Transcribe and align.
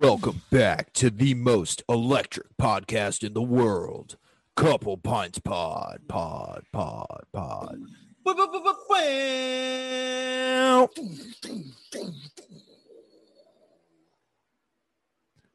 Welcome 0.00 0.42
back 0.50 0.92
to 0.94 1.10
the 1.10 1.34
most 1.34 1.82
electric 1.88 2.56
podcast 2.56 3.22
in 3.22 3.34
the 3.34 3.42
world. 3.42 4.16
Couple 4.56 4.96
Pints 4.96 5.38
Pod, 5.38 6.00
Pod, 6.08 6.64
Pod, 6.72 7.24
Pod. 7.32 7.78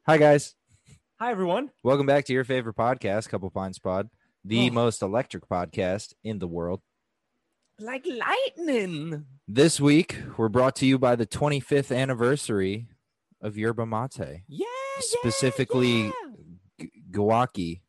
Hi, 0.06 0.18
guys. 0.18 0.54
Hi, 1.18 1.30
everyone. 1.30 1.70
Welcome 1.82 2.06
back 2.06 2.24
to 2.26 2.32
your 2.32 2.44
favorite 2.44 2.76
podcast, 2.76 3.28
Couple 3.28 3.50
Pints 3.50 3.78
Pod, 3.78 4.08
the 4.44 4.70
Oh. 4.70 4.72
most 4.72 5.02
electric 5.02 5.48
podcast 5.48 6.14
in 6.22 6.38
the 6.38 6.46
world. 6.46 6.82
Like 7.78 8.06
lightning. 8.06 9.26
This 9.48 9.80
week, 9.80 10.16
we're 10.36 10.48
brought 10.48 10.76
to 10.76 10.86
you 10.86 10.98
by 10.98 11.16
the 11.16 11.26
25th 11.26 11.94
anniversary 11.94 12.86
of 13.40 13.56
Yerba 13.56 13.86
Mate, 13.86 14.42
Yeah. 14.48 14.66
specifically 14.98 16.04
yeah. 16.06 16.10
G- 16.80 16.90
Guaki. 17.10 17.80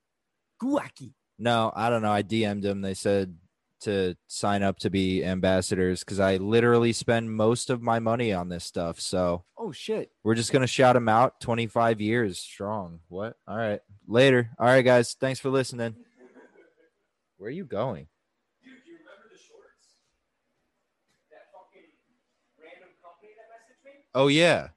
Guaki. 0.61 1.13
No, 1.39 1.71
I 1.75 1.89
don't 1.89 2.01
know. 2.01 2.11
I 2.11 2.23
DM'd 2.23 2.63
them. 2.63 2.81
They 2.81 2.93
said 2.93 3.37
to 3.81 4.15
sign 4.25 4.63
up 4.63 4.79
to 4.79 4.89
be 4.89 5.23
ambassadors 5.23 5.99
because 5.99 6.19
I 6.19 6.37
literally 6.37 6.91
spend 6.93 7.31
most 7.31 7.69
of 7.69 7.79
my 7.81 7.99
money 7.99 8.33
on 8.33 8.49
this 8.49 8.63
stuff. 8.65 8.99
So 8.99 9.43
Oh, 9.55 9.71
shit. 9.71 10.11
we're 10.23 10.33
just 10.35 10.51
gonna 10.51 10.65
shout 10.67 10.95
them 10.95 11.07
out. 11.07 11.39
Twenty 11.39 11.67
five 11.67 12.01
years 12.01 12.39
strong. 12.39 13.01
What? 13.07 13.35
All 13.47 13.55
right. 13.57 13.79
Later. 14.07 14.49
All 14.57 14.65
right, 14.65 14.81
guys. 14.81 15.13
Thanks 15.19 15.39
for 15.39 15.49
listening. 15.51 15.95
Where 17.37 17.49
are 17.49 17.51
you 17.51 17.65
going? 17.65 18.07
Dude, 18.63 18.73
do 18.83 18.91
you 18.91 18.97
remember 18.97 19.29
the 19.31 19.37
shorts? 19.37 19.93
That 21.29 21.45
fucking 21.53 21.85
random 22.59 22.89
company 23.03 23.33
that 23.37 23.45
messaged 23.53 23.85
me? 23.85 23.91
Oh 24.15 24.27
yeah, 24.27 24.55
Brought 24.55 24.61
the 24.61 24.65
shorts. 24.65 24.76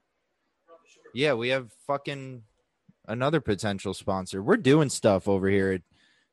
Yeah. 1.13 1.33
We 1.33 1.49
have 1.49 1.71
fucking 1.87 2.43
another 3.07 3.41
potential 3.41 3.93
sponsor. 3.93 4.41
We're 4.41 4.57
doing 4.57 4.89
stuff 4.89 5.27
over 5.27 5.49
here 5.49 5.73
at 5.73 5.81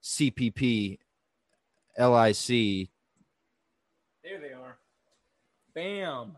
CPP 0.03 0.99
LLC. 1.99 2.89
There 4.23 4.41
they 4.41 4.53
are. 4.53 4.79
Bam. 5.75 6.37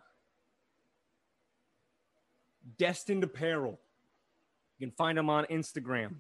Destined 2.78 3.24
Apparel. 3.24 3.78
You 4.78 4.86
can 4.86 4.94
find 4.97 5.19
them 5.19 5.28
on 5.28 5.44
Instagram. 5.47 6.16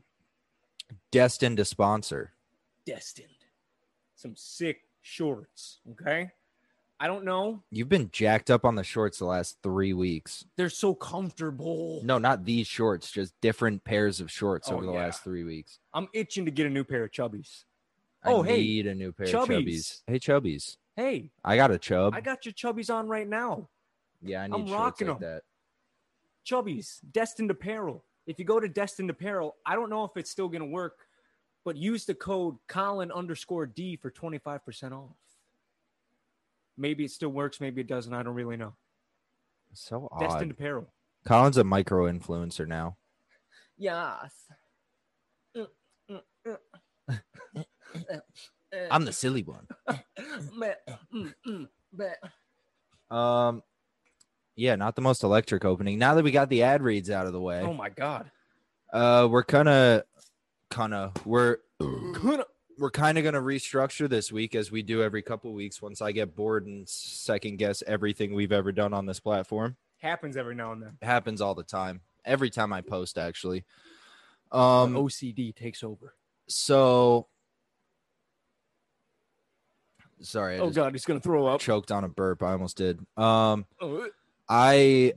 Destined 1.10 1.56
to 1.58 1.64
sponsor. 1.64 2.32
Destined. 2.84 3.28
Some 4.16 4.34
sick 4.36 4.82
shorts. 5.00 5.80
Okay. 5.92 6.30
I 7.02 7.06
don't 7.06 7.24
know. 7.24 7.62
You've 7.70 7.88
been 7.88 8.10
jacked 8.12 8.50
up 8.50 8.64
on 8.66 8.74
the 8.74 8.84
shorts 8.84 9.18
the 9.18 9.24
last 9.24 9.56
three 9.62 9.94
weeks. 9.94 10.44
They're 10.56 10.68
so 10.68 10.94
comfortable. 10.94 12.02
No, 12.04 12.18
not 12.18 12.44
these 12.44 12.66
shorts, 12.66 13.10
just 13.10 13.32
different 13.40 13.82
pairs 13.84 14.20
of 14.20 14.30
shorts 14.30 14.68
Oh, 14.70 14.74
over 14.76 14.84
the 14.84 14.92
yeah. 14.92 14.98
last 14.98 15.24
three 15.24 15.42
weeks. 15.42 15.78
I'm 15.94 16.08
itching 16.12 16.44
to 16.44 16.50
get 16.50 16.66
a 16.66 16.70
new 16.70 16.84
pair 16.84 17.04
of 17.04 17.10
chubbies. 17.10 17.64
I 18.22 18.32
Oh, 18.32 18.42
hey, 18.42 18.58
need 18.58 18.86
a 18.86 18.94
new 18.94 19.12
pair 19.12 19.26
of 19.26 19.32
chubbies. 19.32 19.64
chubbies. 19.64 20.02
Hey, 20.06 20.18
chubbies. 20.18 20.76
Hey, 20.94 21.30
I 21.42 21.56
got 21.56 21.70
a 21.70 21.78
chub. 21.78 22.14
I 22.14 22.20
got 22.20 22.44
your 22.44 22.52
chubbies 22.52 22.92
on 22.94 23.08
right 23.08 23.26
now. 23.26 23.70
yeah, 24.20 24.42
I 24.42 24.44
I'm 24.44 24.50
need 24.50 24.58
shorts 24.68 24.70
rocking 24.72 25.06
like 25.08 25.16
'em. 25.16 25.22
that. 25.22 25.42
Chubbies, 26.46 26.98
Destined 27.12 27.50
Apparel. 27.50 28.04
If 28.26 28.38
you 28.38 28.44
go 28.44 28.60
to 28.60 28.68
Destined 28.68 29.08
Apparel, 29.08 29.56
I 29.64 29.74
don't 29.74 29.88
know 29.88 30.04
if 30.04 30.16
it's 30.18 30.30
still 30.30 30.48
going 30.48 30.60
to 30.60 30.66
work, 30.68 31.06
but 31.64 31.76
use 31.76 32.04
the 32.04 32.14
code 32.14 32.56
Colin 32.68 33.10
underscore 33.10 33.64
D 33.66 33.96
for 33.96 34.10
25% 34.10 34.92
off. 34.92 35.16
Maybe 36.80 37.04
it 37.04 37.10
still 37.10 37.28
works, 37.28 37.60
maybe 37.60 37.82
it 37.82 37.86
doesn't. 37.86 38.12
I 38.12 38.22
don't 38.22 38.34
really 38.34 38.56
know. 38.56 38.72
So 39.74 40.08
odd. 40.10 40.20
Destined 40.20 40.50
Apparel. 40.50 40.86
Colin's 41.26 41.58
a 41.58 41.64
micro 41.64 42.10
influencer 42.10 42.66
now. 42.66 42.96
Yes. 43.76 44.32
I'm 48.90 49.04
the 49.04 49.12
silly 49.12 49.42
one. 49.44 49.66
Um, 53.10 53.62
yeah, 54.56 54.76
not 54.76 54.94
the 54.96 55.02
most 55.02 55.22
electric 55.22 55.64
opening. 55.64 55.98
Now 55.98 56.14
that 56.14 56.24
we 56.24 56.30
got 56.30 56.48
the 56.48 56.62
ad 56.62 56.82
reads 56.82 57.10
out 57.10 57.26
of 57.26 57.32
the 57.32 57.40
way, 57.40 57.60
Oh 57.60 57.74
my 57.74 57.88
God. 57.90 58.30
uh, 58.92 59.26
we're 59.30 59.44
kind 59.44 59.68
of, 59.68 60.02
kind 60.70 60.94
of, 60.94 61.12
we're 61.26 61.58
we're 62.80 62.90
kind 62.90 63.18
of 63.18 63.22
going 63.22 63.34
to 63.34 63.40
restructure 63.42 64.08
this 64.08 64.32
week 64.32 64.54
as 64.54 64.70
we 64.72 64.82
do 64.82 65.02
every 65.02 65.20
couple 65.20 65.52
weeks. 65.52 65.82
Once 65.82 66.00
I 66.00 66.12
get 66.12 66.34
bored 66.34 66.64
and 66.66 66.88
second 66.88 67.58
guess 67.58 67.82
everything 67.86 68.32
we've 68.34 68.52
ever 68.52 68.72
done 68.72 68.94
on 68.94 69.04
this 69.04 69.20
platform. 69.20 69.76
Happens 69.98 70.34
every 70.38 70.54
now 70.54 70.72
and 70.72 70.82
then. 70.82 70.96
happens 71.02 71.42
all 71.42 71.54
the 71.54 71.62
time 71.62 72.00
every 72.24 72.48
time 72.50 72.72
i 72.72 72.80
post 72.80 73.18
actually 73.18 73.64
Um, 74.50 74.94
OCD 74.94 75.54
takes 75.54 75.82
over. 75.84 76.14
so 76.48 77.26
sorry 80.22 80.56
i 80.56 80.60
Oh 80.60 80.70
God, 80.70 80.92
he's 80.92 81.04
going 81.04 81.20
to 81.20 81.22
throw 81.22 81.46
up. 81.46 81.60
choked 81.60 81.90
on 81.92 82.04
a 82.04 82.08
burp 82.08 82.42
i 82.42 82.52
almost 82.52 82.76
did 82.78 82.98
um 83.18 83.66
Oh, 83.80 84.06
i 84.48 85.12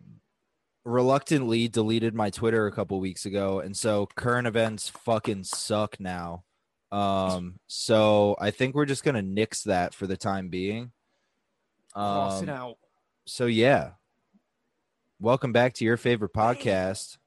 reluctantly 0.85 1.68
deleted 1.69 2.13
my 2.13 2.30
twitter 2.30 2.68
a 2.68 2.72
couple 2.74 3.00
weeks 3.00 3.25
ago 3.25 3.59
and 3.62 3.75
so 3.75 4.07
current 4.16 4.47
events 4.47 4.90
fucking 4.90 5.44
suck 5.45 5.97
now 6.00 6.44
um 6.93 7.55
so 7.67 8.35
i 8.39 8.51
think 8.51 8.75
we're 8.75 8.85
just 8.85 9.03
gonna 9.03 9.21
nix 9.21 9.63
that 9.63 9.93
for 9.93 10.05
the 10.07 10.15
time 10.17 10.49
being 10.49 10.91
Cross 11.93 12.43
it 12.43 12.49
Um, 12.49 12.55
out. 12.55 12.77
so 13.25 13.45
yeah 13.47 13.91
welcome 15.19 15.51
back 15.51 15.73
to 15.75 15.85
your 15.85 15.97
favorite 15.97 16.33
podcast 16.33 17.17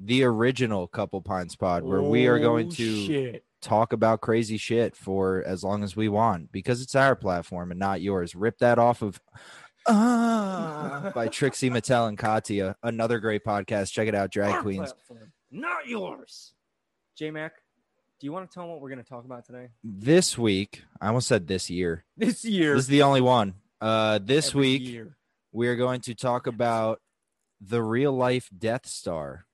the 0.00 0.24
original 0.24 0.86
couple 0.88 1.20
pints 1.22 1.54
pod 1.54 1.84
where 1.84 2.02
we 2.02 2.26
are 2.26 2.38
going 2.40 2.66
Oh, 2.66 2.70
to 2.72 3.06
Shit. 3.06 3.44
talk 3.62 3.92
about 3.92 4.20
crazy 4.20 4.56
shit 4.56 4.96
for 4.96 5.44
as 5.46 5.62
long 5.62 5.84
as 5.84 5.94
we 5.94 6.08
want 6.08 6.50
because 6.50 6.82
it's 6.82 6.96
our 6.96 7.14
platform 7.14 7.70
and 7.70 7.78
not 7.78 8.00
yours 8.00 8.34
rip 8.34 8.58
that 8.58 8.78
off 8.80 9.00
of 9.02 9.20
Ah 9.86 11.12
by 11.14 11.28
Trixie 11.28 11.68
Mattel 11.68 12.08
and 12.08 12.16
Katya. 12.16 12.74
Another 12.82 13.18
great 13.18 13.44
podcast. 13.44 13.92
Check 13.92 14.08
it 14.08 14.14
out, 14.14 14.30
Drag 14.30 14.54
Our 14.54 14.62
Queens. 14.62 14.92
platform, 14.94 15.30
not 15.50 15.86
yours. 15.86 16.54
J 17.18 17.30
Mac, 17.30 17.52
do 18.24 18.26
you 18.26 18.32
want 18.32 18.48
to 18.50 18.54
tell 18.54 18.62
them 18.62 18.70
what 18.70 18.80
we're 18.80 18.88
going 18.88 19.02
to 19.02 19.06
talk 19.06 19.26
about 19.26 19.44
today? 19.44 19.68
This 19.84 20.38
week, 20.38 20.82
I 20.98 21.08
almost 21.08 21.28
said 21.28 21.46
this 21.46 21.68
year. 21.68 22.06
This 22.16 22.42
year. 22.42 22.72
This 22.74 22.84
is 22.84 22.88
the 22.88 23.02
only 23.02 23.20
one. 23.20 23.52
Uh, 23.82 24.18
this 24.22 24.48
every 24.48 24.60
week, 24.62 24.82
year. 24.82 25.18
we 25.52 25.68
are 25.68 25.76
going 25.76 26.00
to 26.00 26.14
talk 26.14 26.46
about 26.46 27.02
the 27.60 27.82
real 27.82 28.12
life 28.12 28.48
Death 28.56 28.86
Star, 28.86 29.44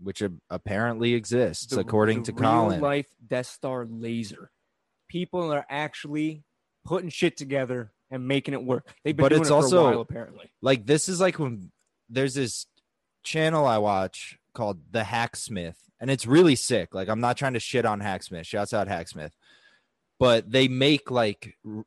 which 0.00 0.22
a- 0.22 0.32
apparently 0.50 1.14
exists, 1.14 1.66
The- 1.68 1.78
according 1.78 2.24
the 2.24 2.32
to 2.32 2.40
Colin. 2.40 2.80
Real 2.80 2.88
life 2.88 3.06
Death 3.24 3.46
Star 3.46 3.86
laser. 3.88 4.50
People 5.08 5.52
are 5.52 5.64
actually 5.70 6.42
putting 6.84 7.10
shit 7.10 7.36
together 7.36 7.92
and 8.10 8.26
making 8.26 8.54
it 8.54 8.64
work. 8.64 8.88
They've 9.04 9.14
been 9.16 9.22
But 9.22 9.28
doing 9.28 9.42
it's 9.42 9.50
it 9.50 9.52
for 9.52 9.54
also- 9.62 9.86
a 9.86 9.90
while, 9.92 10.00
apparently. 10.00 10.50
like 10.60 10.84
this 10.84 11.08
is 11.08 11.20
like 11.20 11.38
when 11.38 11.70
there's 12.08 12.34
this 12.34 12.66
channel 13.22 13.66
I 13.66 13.78
watch 13.78 14.36
called 14.52 14.80
The 14.90 15.04
Hacksmith, 15.04 15.78
and 16.00 16.10
it's 16.10 16.26
really 16.26 16.54
sick. 16.56 16.94
Like 16.94 17.08
I'm 17.08 17.20
not 17.20 17.36
trying 17.36 17.54
to 17.54 17.60
shit 17.60 17.84
on 17.86 18.00
Hacksmith. 18.00 18.46
Shouts 18.46 18.72
out 18.74 18.88
Hacksmith, 18.88 19.32
but 20.18 20.50
they 20.50 20.68
make 20.68 21.10
like 21.10 21.54
r- 21.66 21.84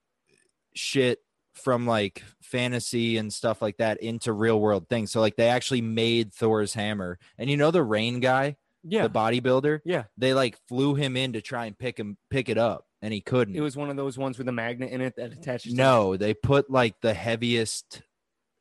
shit 0.74 1.20
from 1.54 1.86
like 1.86 2.24
fantasy 2.42 3.18
and 3.18 3.32
stuff 3.34 3.62
like 3.62 3.78
that 3.78 4.02
into 4.02 4.32
real 4.32 4.60
world 4.60 4.88
things. 4.88 5.12
So 5.12 5.20
like 5.20 5.36
they 5.36 5.50
actually 5.50 5.82
made 5.82 6.34
Thor's 6.34 6.74
hammer, 6.74 7.20
and 7.38 7.50
you 7.50 7.58
know 7.58 7.72
the 7.72 7.84
rain 7.84 8.20
guy, 8.22 8.56
Yeah. 8.84 9.04
the 9.04 9.10
bodybuilder. 9.10 9.82
yeah. 9.86 10.04
They 10.18 10.34
like 10.34 10.58
flew 10.70 10.96
him 10.96 11.18
in 11.18 11.34
to 11.34 11.42
try 11.42 11.66
and 11.66 11.78
pick 11.78 11.98
him 12.00 12.18
pick 12.30 12.48
it 12.48 12.58
up, 12.58 12.86
and 13.02 13.14
he 13.14 13.20
couldn't. 13.22 13.56
It 13.56 13.62
was 13.62 13.76
one 13.76 13.90
of 13.90 13.98
those 13.98 14.18
ones 14.18 14.38
with 14.38 14.48
a 14.48 14.52
magnet 14.54 14.92
in 14.92 15.02
it 15.02 15.16
that 15.18 15.34
attaches. 15.34 15.74
No, 15.74 16.16
they 16.16 16.34
put 16.34 16.70
like 16.72 16.96
the 17.02 17.14
heaviest 17.14 18.02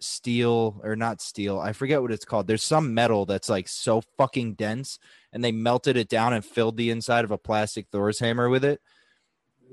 steel 0.01 0.81
or 0.83 0.97
not 0.97 1.21
steel. 1.21 1.59
I 1.59 1.73
forget 1.73 2.03
what 2.03 2.13
it's 2.13 2.25
called. 2.25 2.47
There's 2.47 2.65
some 2.65 2.95
metal 2.95 3.27
that's 3.27 3.49
like 3.49 3.69
so 3.69 4.03
fucking 4.17 4.55
dense 4.55 4.99
and 5.33 5.45
they 5.45 5.53
melted 5.53 5.97
it 5.97 6.09
down 6.09 6.33
and 6.33 6.45
filled 6.45 6.77
the 6.77 6.91
inside 6.91 7.25
of 7.25 7.31
a 7.31 7.39
plastic 7.39 7.89
Thor's 7.91 8.19
hammer 8.19 8.49
with 8.49 8.65
it. 8.65 8.81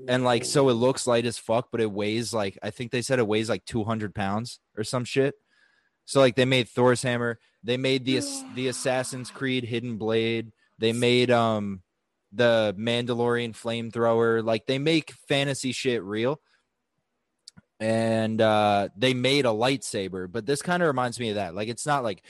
And 0.06 0.22
like 0.24 0.44
so 0.44 0.68
it 0.68 0.74
looks 0.74 1.06
light 1.06 1.26
as 1.26 1.38
fuck, 1.38 1.68
but 1.72 1.80
it 1.80 1.90
weighs 1.90 2.32
like 2.32 2.56
I 2.62 2.70
think 2.70 2.92
they 2.92 3.02
said 3.02 3.18
it 3.18 3.26
weighs 3.26 3.48
like 3.48 3.64
200 3.64 4.14
pounds 4.14 4.60
or 4.76 4.84
some 4.84 5.04
shit. 5.04 5.34
So 6.04 6.20
like 6.20 6.36
they 6.36 6.44
made 6.44 6.68
Thor's 6.68 7.02
hammer, 7.02 7.38
they 7.64 7.76
made 7.76 8.04
the 8.04 8.22
the 8.54 8.68
Assassin's 8.68 9.30
Creed 9.30 9.64
Hidden 9.64 9.98
Blade, 9.98 10.52
they 10.78 10.92
made 10.92 11.30
um 11.30 11.82
the 12.32 12.74
Mandalorian 12.78 13.56
flamethrower. 13.56 14.44
Like 14.44 14.66
they 14.66 14.78
make 14.78 15.12
fantasy 15.28 15.72
shit 15.72 16.02
real 16.02 16.40
and 17.80 18.40
uh 18.40 18.88
they 18.96 19.14
made 19.14 19.44
a 19.44 19.50
lightsaber 19.50 20.30
but 20.30 20.44
this 20.46 20.62
kind 20.62 20.82
of 20.82 20.86
reminds 20.88 21.20
me 21.20 21.28
of 21.30 21.36
that 21.36 21.54
like 21.54 21.68
it's 21.68 21.86
not 21.86 22.02
like 22.02 22.22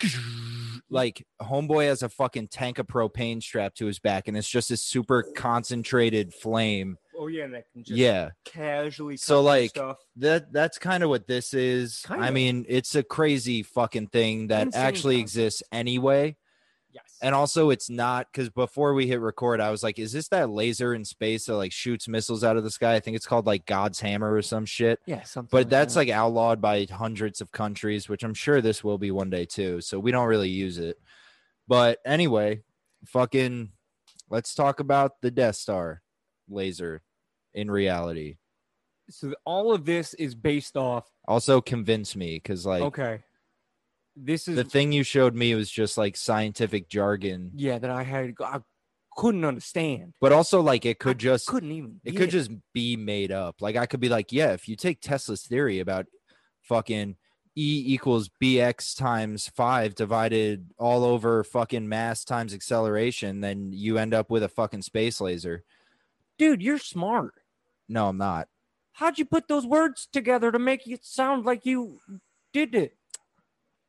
like 0.90 1.26
homeboy 1.40 1.86
has 1.86 2.02
a 2.02 2.08
fucking 2.08 2.48
tank 2.48 2.78
of 2.78 2.86
propane 2.86 3.42
strapped 3.42 3.76
to 3.78 3.86
his 3.86 3.98
back 3.98 4.28
and 4.28 4.36
it's 4.36 4.48
just 4.48 4.68
this 4.68 4.82
super 4.82 5.22
concentrated 5.34 6.32
flame 6.34 6.96
Oh 7.18 7.28
yeah, 7.28 7.44
and 7.44 7.54
that 7.54 7.64
can 7.72 7.82
just 7.82 7.96
yeah 7.96 8.28
casually. 8.44 9.16
So, 9.16 9.40
like, 9.40 9.70
stuff. 9.70 9.96
that 10.16 10.52
that's 10.52 10.78
kind 10.78 11.02
of 11.02 11.08
what 11.08 11.26
this 11.26 11.54
is 11.54 12.04
i 12.10 12.16
Kinda. 12.16 12.32
mean 12.32 12.66
it's 12.68 12.94
a 12.94 13.02
crazy 13.02 13.62
fucking 13.62 14.08
thing 14.08 14.48
that 14.48 14.66
Insane 14.66 14.82
actually 14.82 15.16
concept. 15.20 15.22
exists 15.38 15.62
anyway 15.72 16.36
Yes. 16.96 17.18
And 17.20 17.34
also, 17.34 17.68
it's 17.68 17.90
not 17.90 18.26
because 18.32 18.48
before 18.48 18.94
we 18.94 19.06
hit 19.06 19.20
record, 19.20 19.60
I 19.60 19.70
was 19.70 19.82
like, 19.82 19.98
"Is 19.98 20.12
this 20.12 20.28
that 20.28 20.48
laser 20.48 20.94
in 20.94 21.04
space 21.04 21.44
that 21.44 21.56
like 21.56 21.72
shoots 21.72 22.08
missiles 22.08 22.42
out 22.42 22.56
of 22.56 22.64
the 22.64 22.70
sky?" 22.70 22.94
I 22.94 23.00
think 23.00 23.16
it's 23.16 23.26
called 23.26 23.46
like 23.46 23.66
God's 23.66 24.00
hammer 24.00 24.32
or 24.32 24.40
some 24.40 24.64
shit. 24.64 25.00
yeah, 25.04 25.22
something. 25.24 25.50
But 25.50 25.68
that's 25.68 25.92
that. 25.94 26.00
like 26.00 26.08
outlawed 26.08 26.62
by 26.62 26.86
hundreds 26.90 27.42
of 27.42 27.52
countries, 27.52 28.08
which 28.08 28.22
I'm 28.24 28.32
sure 28.32 28.62
this 28.62 28.82
will 28.82 28.96
be 28.96 29.10
one 29.10 29.28
day 29.28 29.44
too. 29.44 29.82
So 29.82 29.98
we 29.98 30.10
don't 30.10 30.26
really 30.26 30.48
use 30.48 30.78
it. 30.78 30.98
But 31.68 31.98
anyway, 32.06 32.62
fucking, 33.06 33.72
let's 34.30 34.54
talk 34.54 34.80
about 34.80 35.20
the 35.20 35.30
Death 35.30 35.56
Star 35.56 36.00
laser 36.48 37.02
in 37.52 37.70
reality. 37.70 38.36
so 39.10 39.34
all 39.44 39.72
of 39.72 39.84
this 39.84 40.14
is 40.14 40.34
based 40.34 40.76
off. 40.76 41.04
Also, 41.28 41.60
convince 41.60 42.16
me 42.16 42.36
because 42.36 42.64
like 42.64 42.82
okay. 42.82 43.20
This 44.16 44.48
is 44.48 44.56
the 44.56 44.64
thing 44.64 44.92
you 44.92 45.02
showed 45.02 45.34
me 45.34 45.54
was 45.54 45.70
just 45.70 45.98
like 45.98 46.16
scientific 46.16 46.88
jargon, 46.88 47.50
yeah 47.54 47.78
that 47.78 47.90
I 47.90 48.02
had 48.02 48.34
I 48.42 48.60
couldn't 49.16 49.44
understand. 49.44 50.14
but 50.20 50.32
also 50.32 50.60
like 50.60 50.84
it 50.86 50.98
could 50.98 51.16
I 51.16 51.18
just 51.18 51.46
couldn't 51.46 51.72
even. 51.72 52.00
it 52.04 52.12
get 52.12 52.18
could 52.20 52.30
just 52.30 52.50
be 52.72 52.96
made 52.96 53.30
up. 53.32 53.60
Like 53.60 53.76
I 53.76 53.86
could 53.86 54.00
be 54.00 54.08
like, 54.08 54.32
yeah, 54.32 54.52
if 54.52 54.68
you 54.68 54.76
take 54.76 55.00
Tesla's 55.00 55.42
theory 55.42 55.80
about 55.80 56.06
fucking 56.62 57.16
E 57.58 57.84
equals 57.86 58.28
BX 58.42 58.96
times 58.98 59.48
five 59.48 59.94
divided 59.94 60.70
all 60.78 61.04
over 61.04 61.42
fucking 61.44 61.88
mass 61.88 62.24
times 62.24 62.52
acceleration, 62.52 63.40
then 63.40 63.70
you 63.72 63.96
end 63.98 64.12
up 64.14 64.30
with 64.30 64.42
a 64.42 64.48
fucking 64.48 64.82
space 64.82 65.20
laser. 65.20 65.64
dude. 66.38 66.62
You're 66.62 66.78
smart. 66.78 67.34
No, 67.88 68.08
I'm 68.08 68.18
not. 68.18 68.48
How'd 68.92 69.18
you 69.18 69.24
put 69.24 69.46
those 69.48 69.66
words 69.66 70.08
together 70.10 70.50
to 70.50 70.58
make 70.58 70.86
it 70.86 71.04
sound 71.04 71.44
like 71.44 71.64
you 71.66 72.00
did 72.52 72.74
it? 72.74 72.96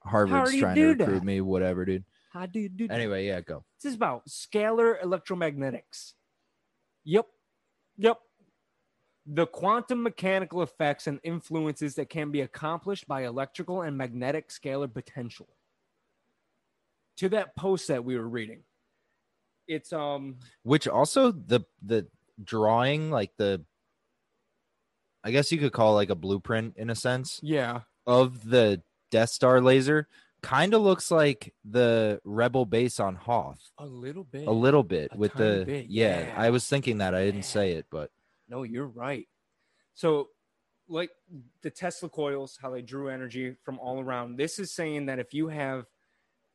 Harvard's 0.07 0.55
trying 0.57 0.75
to 0.75 0.87
recruit 0.89 1.19
that? 1.19 1.23
me, 1.23 1.41
whatever, 1.41 1.85
dude. 1.85 2.03
How 2.31 2.45
do 2.45 2.59
you 2.59 2.69
do 2.69 2.87
that? 2.87 2.93
Anyway, 2.93 3.25
yeah, 3.27 3.41
go. 3.41 3.63
This 3.81 3.91
is 3.91 3.95
about 3.95 4.27
scalar 4.27 5.01
electromagnetics. 5.01 6.13
Yep. 7.05 7.25
Yep. 7.97 8.17
The 9.25 9.47
quantum 9.47 10.03
mechanical 10.03 10.61
effects 10.61 11.07
and 11.07 11.19
influences 11.23 11.95
that 11.95 12.09
can 12.09 12.31
be 12.31 12.41
accomplished 12.41 13.07
by 13.07 13.25
electrical 13.25 13.81
and 13.81 13.97
magnetic 13.97 14.49
scalar 14.49 14.93
potential. 14.93 15.47
To 17.17 17.29
that 17.29 17.55
post 17.55 17.87
that 17.87 18.05
we 18.05 18.17
were 18.17 18.27
reading. 18.27 18.63
It's 19.67 19.91
um 19.91 20.37
Which 20.63 20.87
also 20.87 21.31
the 21.31 21.61
the 21.81 22.07
drawing, 22.43 23.09
like 23.09 23.31
the 23.37 23.65
I 25.23 25.31
guess 25.31 25.51
you 25.51 25.57
could 25.57 25.73
call 25.73 25.93
it 25.93 25.95
like 25.95 26.09
a 26.09 26.15
blueprint 26.15 26.75
in 26.77 26.89
a 26.89 26.95
sense. 26.95 27.39
yeah. 27.43 27.81
of 28.05 28.47
the 28.49 28.81
Death 29.11 29.29
Star 29.29 29.61
laser 29.61 30.07
kind 30.41 30.73
of 30.73 30.81
looks 30.81 31.09
like 31.11 31.53
the 31.65 32.21
Rebel 32.23 32.65
base 32.65 32.99
on 32.99 33.15
Hoth 33.15 33.71
A 33.77 33.85
little 33.85 34.23
bit. 34.23 34.47
a 34.47 34.51
little 34.51 34.83
bit 34.83 35.11
A 35.13 35.17
with 35.17 35.33
the 35.33 35.63
bit, 35.65 35.87
yeah, 35.89 36.27
yeah. 36.27 36.33
I 36.37 36.49
was 36.51 36.65
thinking 36.67 36.99
that 36.99 37.15
I 37.15 37.25
didn't 37.25 37.43
say 37.43 37.73
it, 37.73 37.85
but 37.89 38.11
No, 38.47 38.63
you're 38.63 38.87
right. 38.87 39.27
So, 39.93 40.29
like 40.87 41.09
the 41.63 41.69
Tesla 41.69 42.07
coils, 42.07 42.57
how 42.61 42.69
they 42.69 42.81
drew 42.81 43.09
energy 43.09 43.55
from 43.63 43.79
all 43.79 43.99
around. 43.99 44.37
This 44.37 44.59
is 44.59 44.71
saying 44.71 45.07
that 45.07 45.19
if 45.19 45.33
you 45.33 45.47
have 45.49 45.85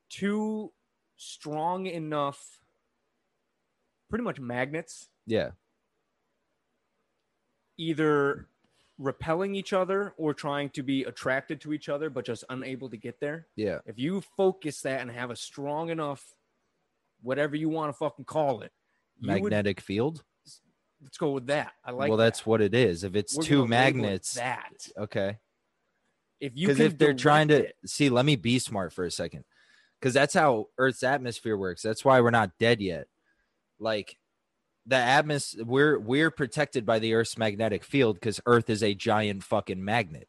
two 0.09 0.73
strong 1.17 1.87
enough, 1.87 2.61
pretty 4.09 4.25
much 4.25 4.39
magnets, 4.41 5.09
yeah, 5.27 5.51
either 7.77 8.47
repelling 8.99 9.55
each 9.55 9.73
other 9.73 10.15
or 10.17 10.35
trying 10.35 10.71
to 10.71 10.83
be 10.83 11.05
attracted 11.05 11.61
to 11.63 11.73
each 11.73 11.89
other, 11.89 12.11
but 12.11 12.25
just 12.25 12.45
unable 12.51 12.89
to 12.91 12.97
get 12.97 13.19
there. 13.21 13.47
yeah, 13.57 13.79
If 13.87 13.99
you 13.99 14.21
focus 14.37 14.83
that 14.83 15.01
and 15.01 15.11
have 15.11 15.31
a 15.31 15.37
strong 15.37 15.91
enough, 15.91 16.25
whatever 17.23 17.57
you 17.57 17.69
want 17.69 17.91
to 17.91 17.95
fucking 17.97 18.25
call 18.27 18.61
it, 18.63 18.73
you 19.19 19.31
would- 19.33 19.43
magnetic 19.45 19.81
field. 19.81 20.23
let's 21.03 21.19
go 21.19 21.31
with 21.33 21.47
that. 21.49 21.73
I 21.85 21.91
like. 21.91 22.09
well, 22.09 22.17
that. 22.19 22.25
that's 22.25 22.47
what 22.47 22.61
it 22.61 22.75
is. 22.75 23.03
If 23.03 23.17
it's 23.17 23.37
We're 23.37 23.43
two 23.43 23.55
gonna 23.63 23.71
label 23.71 23.99
it 23.99 24.03
magnets, 24.03 24.35
That 24.35 24.89
okay. 24.97 25.39
if 26.39 26.53
you 26.55 26.69
Because 26.69 26.81
if 26.81 26.99
they're 26.99 27.15
trying 27.15 27.49
to 27.49 27.65
it- 27.69 27.77
see, 27.87 28.09
let 28.09 28.25
me 28.25 28.37
be 28.37 28.59
smart 28.61 28.93
for 28.93 29.05
a 29.05 29.11
second. 29.11 29.45
Because 29.99 30.15
that's 30.15 30.35
how 30.35 30.67
Earth's 30.79 31.03
atmosphere 31.05 31.57
works. 31.57 31.81
That's 31.83 32.05
why 32.05 32.21
we're 32.21 32.31
not 32.31 32.59
dead 32.59 32.81
yet. 32.81 33.07
Like 33.79 34.17
the 34.87 34.97
atmosphere, 34.97 35.65
we're 35.65 35.99
we're 35.99 36.31
protected 36.31 36.85
by 36.85 36.99
the 36.99 37.15
Earth's 37.15 37.39
magnetic 37.39 37.85
field 37.85 38.17
because 38.17 38.41
Earth 38.47 38.69
is 38.69 38.83
a 38.83 38.95
giant 38.95 39.45
fucking 39.45 39.85
magnet. 39.85 40.29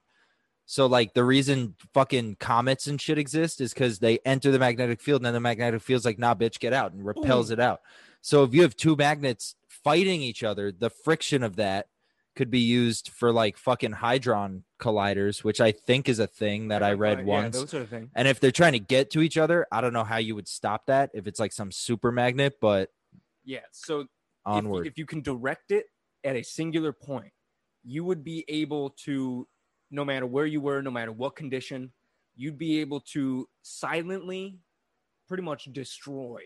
So 0.65 0.85
like 0.85 1.13
the 1.13 1.23
reason 1.23 1.75
fucking 1.93 2.37
comets 2.39 2.87
and 2.87 2.99
shit 2.99 3.17
exist 3.17 3.59
is 3.59 3.73
because 3.73 3.99
they 3.99 4.19
enter 4.25 4.51
the 4.51 4.59
magnetic 4.59 5.01
field 5.01 5.19
and 5.19 5.25
then 5.25 5.33
the 5.33 5.39
magnetic 5.39 5.81
field's 5.81 6.05
like, 6.05 6.19
nah, 6.19 6.35
bitch, 6.35 6.59
get 6.59 6.73
out 6.73 6.93
and 6.93 7.05
repels 7.05 7.49
mm. 7.49 7.53
it 7.53 7.59
out. 7.59 7.81
So 8.21 8.43
if 8.43 8.53
you 8.53 8.61
have 8.61 8.75
two 8.75 8.95
magnets 8.95 9.55
fighting 9.67 10.21
each 10.21 10.43
other, 10.43 10.71
the 10.71 10.89
friction 10.89 11.43
of 11.43 11.57
that 11.57 11.87
could 12.35 12.49
be 12.49 12.61
used 12.61 13.09
for 13.09 13.31
like 13.31 13.57
fucking 13.57 13.91
hadron 13.91 14.63
colliders, 14.79 15.43
which 15.43 15.61
I 15.61 15.71
think 15.71 16.09
is 16.09 16.19
a 16.19 16.27
thing 16.27 16.69
that 16.69 16.81
I 16.81 16.91
Okay, 16.91 16.95
read 16.95 17.17
fine. 17.17 17.27
Yeah, 17.27 17.33
once. 17.33 17.57
those 17.57 17.73
are 17.73 17.79
the 17.79 17.87
thing. 17.87 18.09
And 18.15 18.27
if 18.27 18.39
they're 18.39 18.51
trying 18.51 18.73
to 18.73 18.79
get 18.79 19.11
to 19.11 19.21
each 19.21 19.37
other, 19.37 19.67
I 19.71 19.81
don't 19.81 19.93
know 19.93 20.03
how 20.03 20.17
you 20.17 20.33
would 20.35 20.47
stop 20.47 20.87
that 20.87 21.11
if 21.13 21.27
it's 21.27 21.39
like 21.39 21.51
some 21.51 21.71
super 21.71 22.11
magnet, 22.11 22.55
but 22.61 22.89
Yeah. 23.43 23.59
So 23.71 24.07
onward. 24.45 24.87
if 24.87 24.97
you 24.97 25.05
can 25.05 25.21
direct 25.21 25.71
it 25.71 25.85
at 26.23 26.35
a 26.35 26.43
singular 26.43 26.91
point, 26.93 27.31
you 27.83 28.03
would 28.03 28.23
be 28.23 28.45
able 28.47 28.91
to, 28.91 29.47
no 29.91 30.05
matter 30.05 30.25
where 30.25 30.45
you 30.45 30.61
were, 30.61 30.81
no 30.81 30.91
matter 30.91 31.11
what 31.11 31.35
condition, 31.35 31.91
you'd 32.35 32.57
be 32.57 32.79
able 32.79 32.99
to 33.01 33.47
silently, 33.61 34.57
pretty 35.27 35.43
much 35.43 35.65
destroy 35.71 36.41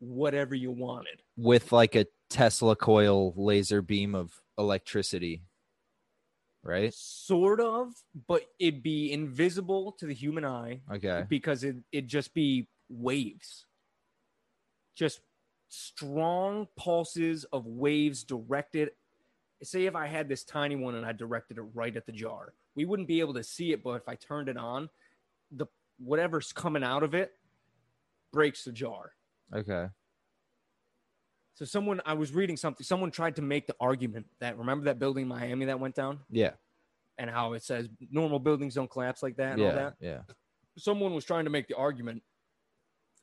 whatever 0.00 0.54
you 0.54 0.70
wanted. 0.70 1.22
with 1.36 1.72
like 1.72 1.94
a 1.94 2.06
Tesla 2.28 2.74
coil 2.76 3.32
laser 3.36 3.82
beam 3.82 4.14
of 4.14 4.40
electricity. 4.58 5.42
Right? 6.62 6.92
Sort 6.92 7.58
of, 7.58 7.94
but 8.28 8.42
it'd 8.58 8.82
be 8.82 9.12
invisible 9.12 9.92
to 9.92 10.06
the 10.06 10.12
human 10.14 10.44
eye 10.44 10.82
Okay. 10.92 11.24
because 11.28 11.64
it 11.64 11.76
it'd 11.90 12.08
just 12.08 12.34
be 12.34 12.68
waves 12.90 13.64
just 14.94 15.20
strong 15.70 16.66
pulses 16.76 17.44
of 17.52 17.64
waves 17.64 18.24
directed 18.24 18.90
say 19.62 19.86
if 19.86 19.94
i 19.94 20.04
had 20.06 20.28
this 20.28 20.42
tiny 20.42 20.74
one 20.74 20.96
and 20.96 21.06
i 21.06 21.12
directed 21.12 21.58
it 21.58 21.64
right 21.74 21.96
at 21.96 22.04
the 22.06 22.12
jar 22.12 22.54
we 22.74 22.84
wouldn't 22.84 23.06
be 23.06 23.20
able 23.20 23.32
to 23.34 23.42
see 23.44 23.70
it 23.72 23.82
but 23.84 23.92
if 23.92 24.08
i 24.08 24.16
turned 24.16 24.48
it 24.48 24.56
on 24.56 24.88
the 25.52 25.66
whatever's 25.98 26.52
coming 26.52 26.82
out 26.82 27.04
of 27.04 27.14
it 27.14 27.32
breaks 28.32 28.64
the 28.64 28.72
jar 28.72 29.12
Okay. 29.54 29.86
so 31.54 31.64
someone 31.64 32.00
i 32.04 32.14
was 32.14 32.32
reading 32.32 32.56
something 32.56 32.84
someone 32.84 33.12
tried 33.12 33.36
to 33.36 33.42
make 33.42 33.68
the 33.68 33.76
argument 33.80 34.26
that 34.40 34.58
remember 34.58 34.86
that 34.86 34.98
building 34.98 35.22
in 35.22 35.28
miami 35.28 35.66
that 35.66 35.78
went 35.78 35.94
down 35.94 36.18
Yeah. 36.30 36.52
and 37.16 37.30
how 37.30 37.52
it 37.52 37.62
says 37.62 37.88
normal 38.10 38.40
buildings 38.40 38.74
don't 38.74 38.90
collapse 38.90 39.22
like 39.22 39.36
that 39.36 39.52
and 39.52 39.62
all 39.62 39.72
that 39.72 39.94
Yeah. 40.00 40.22
someone 40.76 41.14
was 41.14 41.24
trying 41.24 41.44
to 41.44 41.50
make 41.50 41.68
the 41.68 41.76
argument 41.76 42.24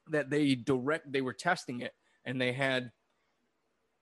that 0.10 0.30
they 0.30 0.56
direct 0.56 1.12
they 1.12 1.20
were 1.22 1.34
testing 1.34 1.82
it 1.82 1.94
and 2.28 2.40
they 2.40 2.52
had 2.52 2.92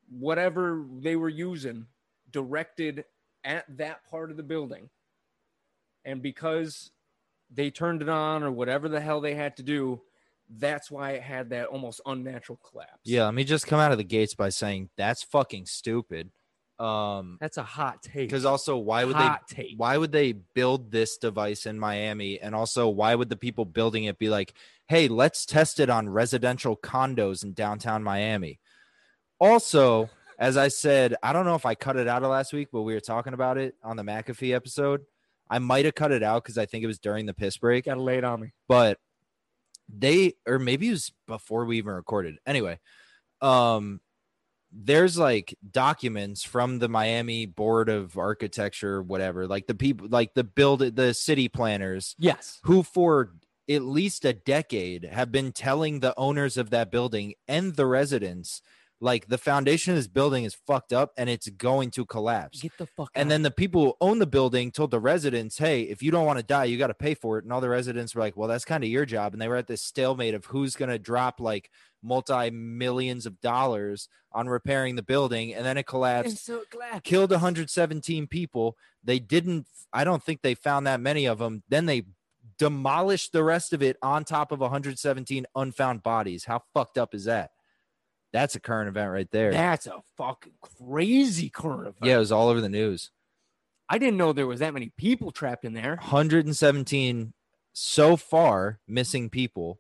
whatever 0.10 0.84
they 1.00 1.16
were 1.16 1.30
using 1.30 1.86
directed 2.32 3.06
at 3.46 3.64
that 3.78 4.04
part 4.10 4.32
of 4.32 4.36
the 4.36 4.44
building 4.44 4.90
and 6.04 6.22
because 6.22 6.92
they 7.50 7.70
turned 7.70 8.02
it 8.02 8.10
on 8.10 8.44
or 8.44 8.52
whatever 8.52 8.90
the 8.90 9.00
hell 9.00 9.22
they 9.22 9.36
had 9.36 9.56
to 9.56 9.64
do 9.64 10.02
that's 10.58 10.92
why 10.92 11.12
it 11.12 11.22
had 11.22 11.50
that 11.52 11.68
almost 11.68 12.02
unnatural 12.06 12.60
collapse 12.70 13.00
Yeah. 13.04 13.26
Let 13.26 13.34
me 13.34 13.44
just 13.44 13.68
come 13.68 13.80
out 13.80 13.92
of 13.92 13.98
the 13.98 14.04
gates 14.04 14.36
by 14.36 14.50
saying 14.50 14.90
that's 14.98 15.24
fucking 15.24 15.66
stupid. 15.66 16.32
Um, 16.78 17.38
that's 17.40 17.58
a 17.58 17.64
hot 17.64 18.04
take 18.04 18.28
because 18.28 18.44
also 18.44 18.78
why 18.78 19.06
would 19.06 19.16
hot 19.16 19.48
they 19.48 19.56
take 19.56 19.74
why 19.78 19.96
would 19.96 20.12
they 20.12 20.34
build 20.34 20.92
this 20.92 21.18
device 21.18 21.66
in 21.66 21.80
Miami? 21.80 22.40
And 22.42 22.54
also, 22.54 22.90
why 22.90 23.16
would 23.16 23.30
the 23.30 23.38
people 23.38 23.64
building 23.64 24.04
it 24.04 24.20
be 24.20 24.28
like, 24.28 24.54
hey, 24.88 25.08
let's 25.08 25.46
test 25.46 25.80
it 25.80 25.90
on 25.90 26.10
residential 26.10 26.78
condos 26.78 27.44
in 27.44 27.54
downtown 27.54 28.04
Miami? 28.04 28.60
Also, 29.40 30.10
as 30.38 30.58
I 30.58 30.68
said, 30.68 31.16
I 31.24 31.34
don't 31.34 31.46
know 31.46 31.56
if 31.56 31.66
I 31.66 31.76
cut 31.76 31.98
it 31.98 32.08
out 32.08 32.24
of 32.24 32.30
last 32.30 32.54
week, 32.54 32.70
but 32.72 32.84
we 32.84 32.94
were 32.94 33.00
talking 33.00 33.34
about 33.34 33.58
it 33.58 33.76
on 33.84 33.98
the 33.98 34.04
McAfee 34.04 34.56
episode. 34.56 35.02
I 35.50 35.60
might 35.60 35.86
have 35.86 35.96
cut 35.96 36.12
it 36.12 36.24
out 36.24 36.44
because 36.44 36.58
I 36.58 36.66
think 36.66 36.84
it 36.84 36.88
was 36.88 37.00
during 37.00 37.26
the 37.26 37.34
piss 37.34 37.58
break, 37.58 37.86
gotta 37.86 38.02
lay 38.02 38.18
it 38.18 38.24
on 38.24 38.42
me 38.42 38.52
but 38.68 39.00
they, 39.90 40.34
or 40.48 40.60
maybe 40.60 40.88
it 40.88 40.92
was 40.92 41.12
before 41.28 41.66
we 41.66 41.78
even 41.78 41.94
recorded. 41.94 42.38
Anyway, 42.46 42.80
um, 43.42 44.02
there's 44.72 45.18
like 45.18 45.56
documents 45.70 46.44
from 46.44 46.80
the 46.80 46.90
Miami 46.90 47.46
Board 47.46 47.90
of 47.90 48.18
Architecture, 48.18 49.02
whatever, 49.02 49.48
like 49.48 49.68
the 49.68 49.76
people, 49.76 50.08
like 50.10 50.34
the 50.34 50.44
build, 50.44 50.80
the 50.80 51.14
city 51.14 51.48
planners 51.48 52.16
yes 52.18 52.60
who 52.64 52.84
for 52.84 53.34
at 53.70 53.82
least 53.82 54.26
a 54.26 54.34
decade 54.34 55.06
have 55.06 55.32
been 55.32 55.52
telling 55.52 56.00
the 56.00 56.14
owners 56.18 56.58
of 56.58 56.70
that 56.70 56.92
building 56.92 57.34
and 57.48 57.76
the 57.76 57.86
residents 57.86 58.62
Like 59.02 59.28
the 59.28 59.38
foundation 59.38 59.92
of 59.92 59.98
this 59.98 60.08
building 60.08 60.46
is 60.46 60.56
fucked 60.56 60.94
up 60.94 61.12
and 61.18 61.30
it's 61.30 61.50
going 61.50 61.92
to 61.92 62.06
collapse. 62.06 62.62
Get 62.62 62.78
the 62.78 62.86
fuck. 62.88 63.12
And 63.14 63.28
out. 63.28 63.30
then 63.30 63.42
the 63.42 63.52
people 63.52 63.84
who 63.84 63.94
own 64.00 64.20
the 64.20 64.26
building 64.26 64.72
told 64.72 64.90
the 64.90 65.02
residents, 65.02 65.58
"Hey, 65.58 65.82
if 65.84 66.02
you 66.02 66.12
don't 66.12 66.26
want 66.26 66.40
to 66.40 66.46
die, 66.46 66.64
you 66.64 66.78
got 66.78 66.88
to 66.88 66.94
pay 66.94 67.14
for 67.14 67.38
it." 67.38 67.44
And 67.44 67.52
all 67.52 67.60
the 67.60 67.68
residents 67.70 68.16
were 68.16 68.22
like, 68.22 68.38
"Well, 68.38 68.48
that's 68.48 68.64
kind 68.64 68.86
of 68.86 68.90
your 68.90 69.06
job." 69.06 69.34
And 69.34 69.42
they 69.42 69.50
were 69.50 69.58
at 69.58 69.68
this 69.68 69.82
stalemate 69.84 70.34
of 70.34 70.46
who's 70.46 70.78
going 70.78 70.90
to 70.92 70.98
drop 70.98 71.42
like 71.42 71.70
multi 72.02 72.50
millions 72.52 73.26
of 73.26 73.42
dollars 73.42 74.08
on 74.32 74.48
repairing 74.48 74.96
the 74.96 75.04
building, 75.04 75.54
and 75.54 75.66
then 75.66 75.78
it 75.78 75.86
collapsed, 75.86 76.30
And 76.30 76.40
so 76.40 76.64
glad. 76.72 77.04
killed 77.04 77.32
117 77.32 78.28
people. 78.28 78.78
They 79.04 79.20
didn't. 79.20 79.68
I 79.92 80.06
don't 80.06 80.24
think 80.24 80.42
they 80.42 80.56
found 80.56 80.88
that 80.88 81.02
many 81.02 81.26
of 81.26 81.40
them. 81.40 81.64
Then 81.68 81.86
they 81.86 82.04
demolished 82.58 83.32
the 83.34 83.44
rest 83.44 83.74
of 83.74 83.82
it 83.84 83.98
on 84.02 84.24
top 84.24 84.52
of 84.52 84.60
117 84.60 85.46
unfound 85.56 86.04
bodies. 86.04 86.46
How 86.46 86.64
fucked 86.74 86.98
up 86.98 87.14
is 87.14 87.26
that? 87.26 87.52
That's 88.34 88.56
a 88.56 88.60
current 88.60 88.90
event 88.90 89.12
right 89.12 89.30
there. 89.32 89.52
That's 89.52 89.88
a 89.88 90.02
fucking 90.18 90.54
crazy 90.62 91.50
current 91.50 91.82
event. 91.88 91.98
yeah, 92.02 92.16
it 92.16 92.20
was 92.20 92.32
all 92.32 92.50
over 92.50 92.60
the 92.62 92.70
news. 92.70 93.12
I 93.88 93.98
didn't 93.98 94.18
know 94.18 94.34
there 94.34 94.48
was 94.48 94.60
that 94.62 94.74
many 94.74 94.92
people 94.98 95.32
trapped 95.32 95.64
in 95.64 95.74
there. 95.74 95.96
117 95.98 97.34
so 97.72 98.16
far 98.18 98.80
missing 98.88 99.30
people. 99.30 99.80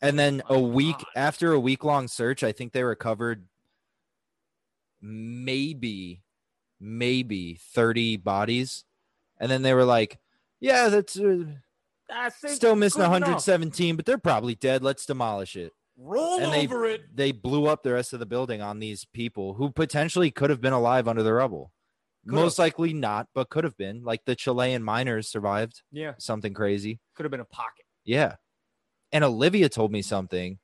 And 0.00 0.18
then 0.18 0.42
Oh 0.48 0.56
a 0.56 0.60
week 0.60 0.98
God. 0.98 1.06
after 1.16 1.52
a 1.52 1.58
week 1.58 1.82
long 1.84 2.06
search, 2.06 2.44
I 2.44 2.52
think 2.52 2.72
they 2.72 2.84
recovered 2.84 3.46
maybe, 5.00 6.22
maybe 6.80 7.54
30 7.60 8.16
bodies. 8.18 8.84
And 9.38 9.50
then 9.50 9.62
they 9.62 9.74
were 9.74 9.84
like, 9.84 10.18
yeah, 10.60 10.88
that's 10.88 11.18
uh, 11.18 11.44
I 12.10 12.30
think 12.30 12.54
still 12.54 12.74
missing 12.76 13.00
good 13.00 13.06
enough. 13.06 13.20
117, 13.20 13.96
but 13.96 14.06
they're 14.06 14.18
probably 14.18 14.54
dead. 14.54 14.82
Let's 14.82 15.04
demolish 15.06 15.56
it. 15.56 15.72
Roll 15.96 16.40
And 16.40 16.52
they- 16.52 16.64
over 16.66 16.86
it. 16.86 17.14
They 17.14 17.32
blew 17.32 17.66
up 17.66 17.82
the 17.82 17.92
rest 17.92 18.12
of 18.12 18.20
the 18.20 18.26
building 18.26 18.62
on 18.62 18.78
these 18.78 19.04
people 19.04 19.54
who 19.54 19.70
potentially 19.70 20.30
could 20.30 20.50
have 20.50 20.60
been 20.60 20.72
alive 20.72 21.08
under 21.08 21.22
the 21.22 21.32
rubble. 21.32 21.72
Could've. 22.24 22.34
Most 22.42 22.58
likely 22.58 22.92
not, 22.92 23.28
but 23.34 23.48
could 23.50 23.64
have 23.64 23.76
been. 23.76 24.04
Like 24.04 24.24
the 24.24 24.36
Chilean 24.36 24.82
miners 24.82 25.28
survived 25.28 25.82
Yeah, 25.90 26.12
something 26.18 26.54
crazy. 26.54 27.00
could 27.14 27.24
have 27.24 27.30
been 27.30 27.40
a 27.40 27.44
pocket. 27.44 27.84
Yeah. 28.04 28.36
And 29.12 29.24
Olivia 29.24 29.68
told 29.68 29.90
me 29.92 30.02
something 30.02 30.58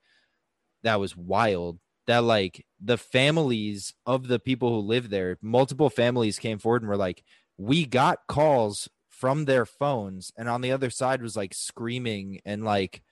that 0.82 1.00
was 1.00 1.16
wild 1.16 1.78
that 2.06 2.18
like 2.22 2.66
the 2.80 2.98
families 2.98 3.94
of 4.04 4.28
the 4.28 4.38
people 4.38 4.68
who 4.70 4.80
live 4.86 5.08
there, 5.10 5.38
multiple 5.40 5.88
families 5.88 6.38
came 6.38 6.58
forward 6.58 6.82
and 6.82 6.88
were 6.88 6.96
like, 6.98 7.24
we 7.56 7.86
got 7.86 8.18
calls 8.28 8.88
from 9.18 9.44
their 9.44 9.64
phones 9.66 10.32
and 10.36 10.48
on 10.48 10.60
the 10.60 10.72
other 10.72 10.90
side 10.90 11.22
was 11.22 11.36
like 11.36 11.54
screaming 11.54 12.40
and 12.44 12.64
like 12.64 13.02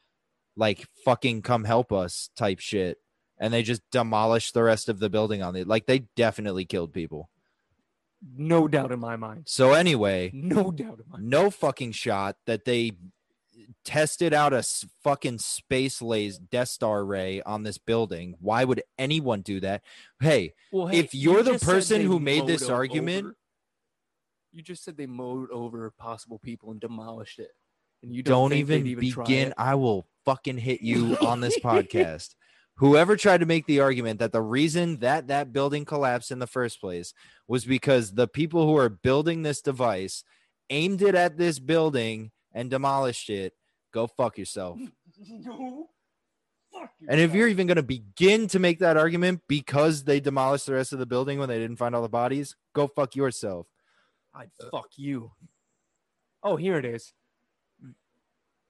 like 0.56 0.86
fucking 1.04 1.42
come 1.42 1.64
help 1.64 1.92
us 1.92 2.30
type 2.36 2.58
shit 2.60 2.98
and 3.38 3.52
they 3.54 3.62
just 3.62 3.82
demolished 3.90 4.52
the 4.54 4.62
rest 4.62 4.88
of 4.88 4.98
the 4.98 5.08
building 5.10 5.42
on 5.42 5.56
it 5.56 5.66
like 5.66 5.86
they 5.86 6.00
definitely 6.16 6.64
killed 6.64 6.92
people 6.92 7.30
No 8.36 8.68
doubt 8.68 8.92
in 8.92 9.00
my 9.00 9.16
mind. 9.16 9.44
so 9.46 9.72
anyway 9.72 10.30
No 10.34 10.70
doubt 10.70 10.98
in 11.00 11.04
my 11.08 11.16
mind. 11.18 11.30
no 11.30 11.50
fucking 11.50 11.92
shot 11.92 12.36
that 12.46 12.64
they 12.64 12.92
tested 13.84 14.32
out 14.32 14.52
a 14.52 14.62
fucking 15.02 15.38
space 15.38 16.00
lays 16.02 16.38
Death 16.38 16.68
Star 16.68 17.04
ray 17.04 17.42
on 17.42 17.62
this 17.62 17.78
building. 17.78 18.34
Why 18.40 18.64
would 18.64 18.82
anyone 18.98 19.40
do 19.42 19.60
that? 19.60 19.82
Hey, 20.20 20.54
Well, 20.72 20.88
If 20.88 21.14
you 21.14 21.32
you're 21.32 21.42
the 21.42 21.58
person 21.58 22.02
who 22.02 22.18
made 22.18 22.46
this 22.46 22.68
argument- 22.68 23.26
over- 23.26 23.36
you 24.52 24.62
just 24.62 24.84
said 24.84 24.96
they 24.96 25.06
mowed 25.06 25.50
over 25.50 25.90
possible 25.98 26.38
people 26.38 26.70
and 26.70 26.80
demolished 26.80 27.38
it, 27.38 27.50
and 28.02 28.12
you 28.12 28.22
don't, 28.22 28.50
don't, 28.50 28.58
even, 28.58 28.86
even 28.86 29.00
begin. 29.00 29.48
it? 29.48 29.54
I 29.56 29.74
will 29.74 30.06
fucking 30.24 30.58
hit 30.58 30.82
you 30.82 31.16
on 31.26 31.40
this 31.40 31.58
podcast. 31.58 32.34
Whoever 32.76 33.16
tried 33.16 33.40
to 33.40 33.46
make 33.46 33.66
the 33.66 33.80
argument 33.80 34.18
that 34.20 34.32
the 34.32 34.42
reason 34.42 34.98
that 34.98 35.28
that 35.28 35.52
building 35.52 35.84
collapsed 35.84 36.30
in 36.30 36.38
the 36.38 36.46
first 36.46 36.80
place 36.80 37.12
was 37.46 37.64
because 37.64 38.12
the 38.12 38.28
people 38.28 38.66
who 38.66 38.76
are 38.76 38.88
building 38.88 39.42
this 39.42 39.60
device 39.60 40.24
aimed 40.70 41.02
it 41.02 41.14
at 41.14 41.36
this 41.36 41.58
building 41.58 42.30
and 42.52 42.70
demolished 42.70 43.30
it, 43.30 43.52
go 43.92 44.06
fuck 44.06 44.38
yourself. 44.38 44.78
no. 45.28 45.90
Fuck 46.72 46.90
And 47.08 47.20
if 47.20 47.34
you're 47.34 47.48
even 47.48 47.66
going 47.66 47.76
to 47.76 47.82
begin 47.82 48.48
to 48.48 48.58
make 48.58 48.78
that 48.78 48.96
argument 48.96 49.42
because 49.46 50.04
they 50.04 50.20
demolished 50.20 50.66
the 50.66 50.72
rest 50.72 50.92
of 50.92 50.98
the 50.98 51.06
building 51.06 51.38
when 51.38 51.50
they 51.50 51.58
didn't 51.58 51.76
find 51.76 51.94
all 51.94 52.02
the 52.02 52.08
bodies, 52.08 52.56
go 52.74 52.86
fuck 52.86 53.14
yourself. 53.14 53.66
I'd 54.34 54.50
fuck 54.70 54.90
you. 54.96 55.30
Oh, 56.42 56.56
here 56.56 56.78
it 56.78 56.84
is. 56.84 57.12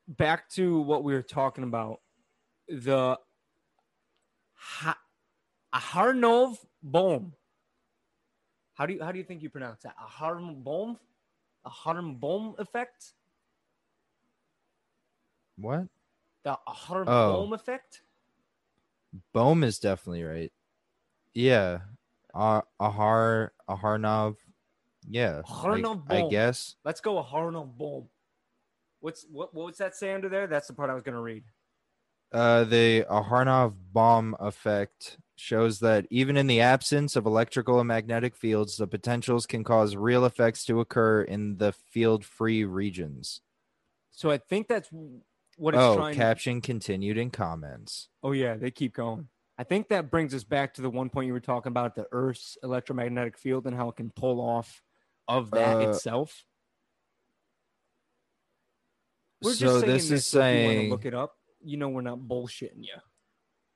Back 0.09 0.49
to 0.51 0.81
what 0.81 1.05
we 1.05 1.15
were 1.15 1.23
talking 1.23 1.65
about. 1.65 2.01
The 2.69 3.19
ha- 4.55 4.99
Aharnov 5.75 6.57
Bohm. 6.83 7.33
How 8.75 8.87
do 8.87 8.95
you 8.95 9.03
how 9.03 9.13
do 9.13 9.19
you 9.19 9.25
think 9.25 9.43
you 9.43 9.51
pronounce 9.51 9.83
that? 9.83 9.95
Aharn 9.99 10.63
Bohm? 10.65 10.99
Aharn 11.67 12.19
Bohm 12.19 12.55
effect? 12.59 13.13
What? 15.57 15.87
The 16.43 16.59
Aharn 16.67 17.05
Oh. 17.07 17.33
Bohm 17.35 17.53
effect? 17.53 18.03
Bohm 19.33 19.63
is 19.63 19.79
definitely 19.79 20.25
right. 20.25 20.53
Yeah. 21.35 21.81
Uh, 22.35 22.63
Ahar 22.81 23.51
Aharnov. 23.69 24.37
Yeah. 25.09 25.43
I, 25.49 25.95
I 26.09 26.29
guess. 26.29 26.77
Let's 26.85 27.01
go 27.01 27.23
Aharnov 27.23 27.77
Bohm. 27.77 28.09
What's 29.01 29.27
what 29.31 29.53
what's 29.53 29.79
that 29.79 29.97
say 29.97 30.13
under 30.13 30.29
there? 30.29 30.47
That's 30.47 30.69
the 30.69 30.75
part 30.75 30.91
I 30.91 30.95
was 30.95 31.03
gonna 31.03 31.21
read. 31.21 31.45
Uh, 32.33 32.65
the 32.65 33.05
Aharnov 33.11 33.75
Bohm 33.93 34.35
effect 34.41 35.19
shows 35.37 35.81
that 35.81 36.07
even 36.09 36.37
in 36.37 36.47
the 36.47 36.61
absence 36.61 37.17
of 37.17 37.27
electrical 37.27 37.79
and 37.81 37.89
magnetic 37.89 38.37
fields, 38.37 38.77
the 38.77 38.87
potentials 38.87 39.45
can 39.45 39.65
cause 39.65 39.97
real 39.97 40.25
effects 40.25 40.65
to 40.65 40.81
occur 40.81 41.23
in 41.23 41.59
the 41.59 41.73
field-free 41.73 42.65
regions. 42.65 43.41
So 44.13 44.31
I 44.31 44.39
think 44.39 44.69
that's 44.69 44.89
what 45.57 45.75
it's 45.75 45.83
Oh, 45.83 45.97
trying 45.97 46.15
to 46.15 46.19
caption 46.19 46.61
continued 46.61 47.19
in 47.19 47.31
comments. 47.31 48.09
Oh 48.23 48.33
yeah, 48.33 48.55
they 48.55 48.71
keep 48.71 48.95
going. 48.95 49.29
I 49.59 49.65
think 49.65 49.89
that 49.89 50.11
brings 50.11 50.35
us 50.35 50.45
back 50.45 50.75
to 50.75 50.83
the 50.83 50.91
one 50.91 51.11
point 51.11 51.27
you 51.27 51.33
were 51.33 51.41
talking 51.41 51.71
about 51.71 51.95
the 51.95 52.07
Earth's 52.13 52.57
electromagnetic 52.63 53.37
field 53.37 53.67
and 53.67 53.77
how 53.77 53.89
it 53.91 53.97
can 53.97 54.11
pull 54.11 54.41
off 54.41 54.83
of 55.29 55.51
that 55.53 55.77
Uh, 55.77 55.91
itself. 55.91 56.45
We're 59.41 59.55
so 59.55 59.59
just 59.67 59.81
saying 59.81 59.93
this 59.93 60.11
is 60.11 60.27
so 60.27 60.41
if 60.41 60.45
you 60.45 60.69
saying 60.69 60.91
look 60.91 61.05
it 61.05 61.15
up. 61.15 61.37
You 61.65 61.77
know 61.77 61.89
we're 61.89 62.03
not 62.03 62.19
bullshitting 62.19 62.83
you. 62.83 62.97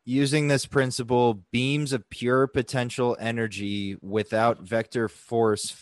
using 0.04 0.46
this 0.48 0.66
principle, 0.66 1.42
beams 1.50 1.92
of 1.92 2.08
pure 2.10 2.46
potential 2.46 3.16
energy 3.18 3.96
without 4.00 4.60
vector 4.60 5.08
force 5.08 5.74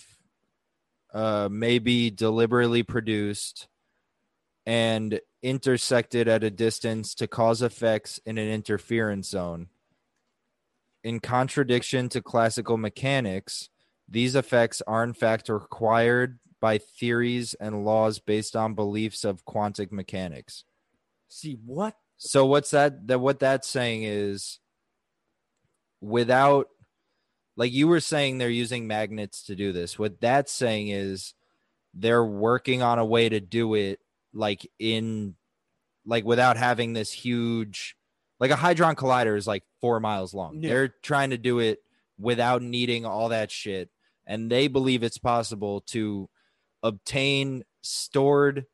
uh, 1.13 1.49
may 1.51 1.79
be 1.79 2.11
deliberately 2.11 2.83
produced 2.83 3.69
and 4.67 5.21
intersected 5.43 6.27
at 6.27 6.43
a 6.43 6.51
distance 6.51 7.15
to 7.15 7.27
cause 7.27 7.61
effects 7.61 8.19
in 8.25 8.39
an 8.39 8.49
interference 8.49 9.29
zone. 9.29 9.69
In 11.03 11.21
contradiction 11.21 12.09
to 12.09 12.23
classical 12.23 12.79
mechanics, 12.79 13.69
these 14.09 14.35
effects 14.35 14.83
are 14.87 15.03
in 15.03 15.15
fact 15.15 15.49
required 15.49 16.39
by 16.61 16.79
theories 16.79 17.55
and 17.61 17.85
laws 17.85 18.19
based 18.19 18.57
on 18.57 18.75
beliefs 18.75 19.25
of 19.25 19.45
quantum 19.45 19.89
mechanics. 19.91 20.65
See 21.29 21.59
what? 21.65 21.97
So 22.17 22.47
what's 22.47 22.71
that 22.71 23.07
that 23.09 23.19
what 23.19 23.41
that's 23.41 23.69
saying 23.69 24.05
is 24.05 24.61
without 26.01 26.69
like 27.57 27.73
you 27.73 27.89
were 27.89 28.01
saying 28.01 28.39
they're 28.39 28.49
using 28.49 28.87
magnets 28.87 29.45
to 29.45 29.57
do 29.57 29.73
this. 29.73 29.99
What 29.99 30.21
that's 30.21 30.53
saying 30.53 30.89
is 30.89 31.35
they're 31.93 32.25
working 32.25 32.83
on 32.83 32.99
a 32.99 33.05
way 33.05 33.29
to 33.29 33.41
do 33.41 33.75
it 33.75 34.01
like 34.33 34.67
in 34.79 35.35
like 36.07 36.25
without 36.25 36.57
having 36.57 36.93
this 36.93 37.13
huge 37.13 37.97
like 38.41 38.51
a 38.51 38.57
hadron 38.57 38.97
collider 38.97 39.37
is 39.37 39.47
like 39.47 39.65
4 39.81 40.01
miles 40.01 40.35
long. 40.35 40.63
Yeah. 40.63 40.69
They're 40.71 40.95
trying 41.03 41.31
to 41.31 41.39
do 41.39 41.59
it 41.59 41.81
without 42.19 42.63
needing 42.63 43.05
all 43.05 43.29
that 43.31 43.51
shit 43.51 43.91
and 44.27 44.51
they 44.51 44.69
believe 44.69 45.03
it's 45.03 45.19
possible 45.19 45.81
to 45.89 46.29
obtain 46.83 47.63
stored 47.83 48.67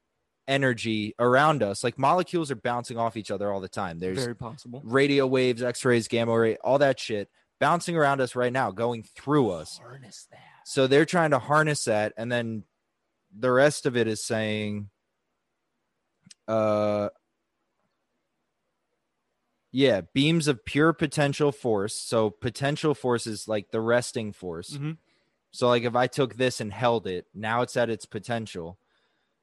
energy 0.48 1.14
around 1.18 1.62
us. 1.62 1.84
Like 1.84 1.98
molecules 1.98 2.50
are 2.50 2.56
bouncing 2.56 2.98
off 2.98 3.16
each 3.16 3.30
other 3.30 3.52
all 3.52 3.60
the 3.60 3.68
time. 3.68 3.98
There's 4.00 4.18
Very 4.18 4.34
possible. 4.34 4.82
radio 4.84 5.26
waves, 5.26 5.62
X-rays, 5.62 6.08
gamma 6.08 6.36
ray, 6.38 6.56
all 6.56 6.78
that 6.78 6.98
shit 6.98 7.28
bouncing 7.60 7.94
around 7.96 8.20
us 8.20 8.34
right 8.34 8.52
now, 8.52 8.70
going 8.70 9.02
through 9.02 9.50
us. 9.50 9.78
Harness 9.78 10.26
that. 10.30 10.40
So 10.64 10.86
they're 10.86 11.04
trying 11.04 11.30
to 11.32 11.38
harness 11.38 11.84
that, 11.84 12.14
and 12.16 12.32
then 12.32 12.64
the 13.36 13.52
rest 13.52 13.84
of 13.86 13.96
it 13.96 14.08
is 14.08 14.24
saying, 14.24 14.88
uh, 16.48 17.10
yeah, 19.72 20.00
beams 20.14 20.48
of 20.48 20.64
pure 20.64 20.92
potential 20.92 21.52
force. 21.52 21.94
So 21.94 22.30
potential 22.30 22.94
force 22.94 23.26
is 23.26 23.46
like 23.46 23.70
the 23.70 23.80
resting 23.80 24.32
force. 24.32 24.70
Mhm. 24.76 24.96
So 25.50 25.68
like 25.68 25.82
if 25.84 25.96
I 25.96 26.06
took 26.06 26.36
this 26.36 26.60
and 26.60 26.72
held 26.72 27.06
it, 27.06 27.26
now 27.34 27.62
it's 27.62 27.76
at 27.76 27.90
its 27.90 28.06
potential. 28.06 28.78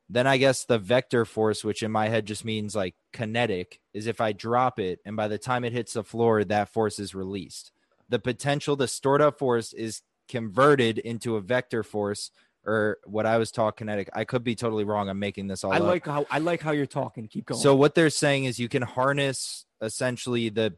Then 0.09 0.25
I 0.25 0.37
guess 0.37 0.63
the 0.63 0.79
vector 0.79 1.25
force, 1.25 1.65
which 1.65 1.83
in 1.83 1.91
my 1.91 2.07
head 2.07 2.25
just 2.25 2.45
means 2.45 2.75
like 2.75 2.95
kinetic, 3.11 3.81
is 3.93 4.07
if 4.07 4.21
I 4.21 4.31
drop 4.31 4.79
it 4.79 4.99
and 5.05 5.17
by 5.17 5.27
the 5.27 5.37
time 5.37 5.65
it 5.65 5.73
hits 5.73 5.93
the 5.93 6.03
floor, 6.03 6.43
that 6.45 6.69
force 6.69 6.97
is 6.97 7.13
released. 7.13 7.71
the 8.09 8.19
potential, 8.19 8.75
the 8.75 8.87
stored 8.87 9.21
up 9.21 9.37
force 9.37 9.73
is 9.73 10.01
converted 10.29 10.97
into 10.97 11.35
a 11.35 11.41
vector 11.41 11.83
force 11.83 12.31
or 12.65 12.97
what 13.05 13.25
I 13.25 13.37
was 13.37 13.51
taught 13.51 13.77
kinetic. 13.77 14.09
I 14.13 14.25
could 14.25 14.43
be 14.43 14.55
totally 14.55 14.83
wrong. 14.83 15.09
I'm 15.09 15.19
making 15.19 15.47
this 15.47 15.63
all 15.63 15.71
I 15.71 15.77
up. 15.77 15.83
like 15.83 16.05
how 16.05 16.25
I 16.29 16.39
like 16.39 16.61
how 16.61 16.71
you're 16.71 16.85
talking. 16.85 17.27
Keep 17.27 17.47
going. 17.47 17.61
So 17.61 17.75
what 17.75 17.95
they're 17.95 18.09
saying 18.09 18.45
is 18.45 18.59
you 18.59 18.69
can 18.69 18.81
harness 18.81 19.65
essentially 19.81 20.49
the 20.49 20.75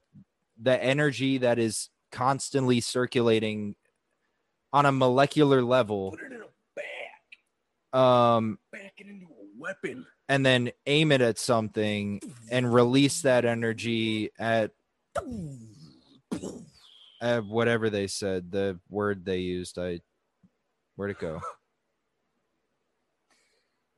the 0.61 0.81
energy 0.83 1.39
that 1.39 1.57
is 1.57 1.89
constantly 2.11 2.81
circulating 2.81 3.75
on 4.73 4.85
a 4.85 4.91
molecular 4.91 5.61
level 5.61 6.11
put 6.11 6.21
it 6.21 6.31
in 6.31 6.41
a 6.41 6.45
bag, 6.75 7.99
um 7.99 8.59
back 8.71 8.93
it 8.97 9.07
into 9.07 9.25
a 9.25 9.45
weapon. 9.57 10.05
and 10.27 10.45
then 10.45 10.71
aim 10.85 11.11
it 11.11 11.21
at 11.21 11.37
something 11.39 12.21
and 12.51 12.73
release 12.73 13.21
that 13.21 13.45
energy 13.45 14.29
at 14.39 14.71
at 17.21 17.45
whatever 17.45 17.89
they 17.89 18.07
said 18.07 18.51
the 18.51 18.79
word 18.89 19.25
they 19.25 19.39
used 19.39 19.77
i 19.79 19.99
where'd 20.95 21.11
it 21.11 21.19
go 21.19 21.41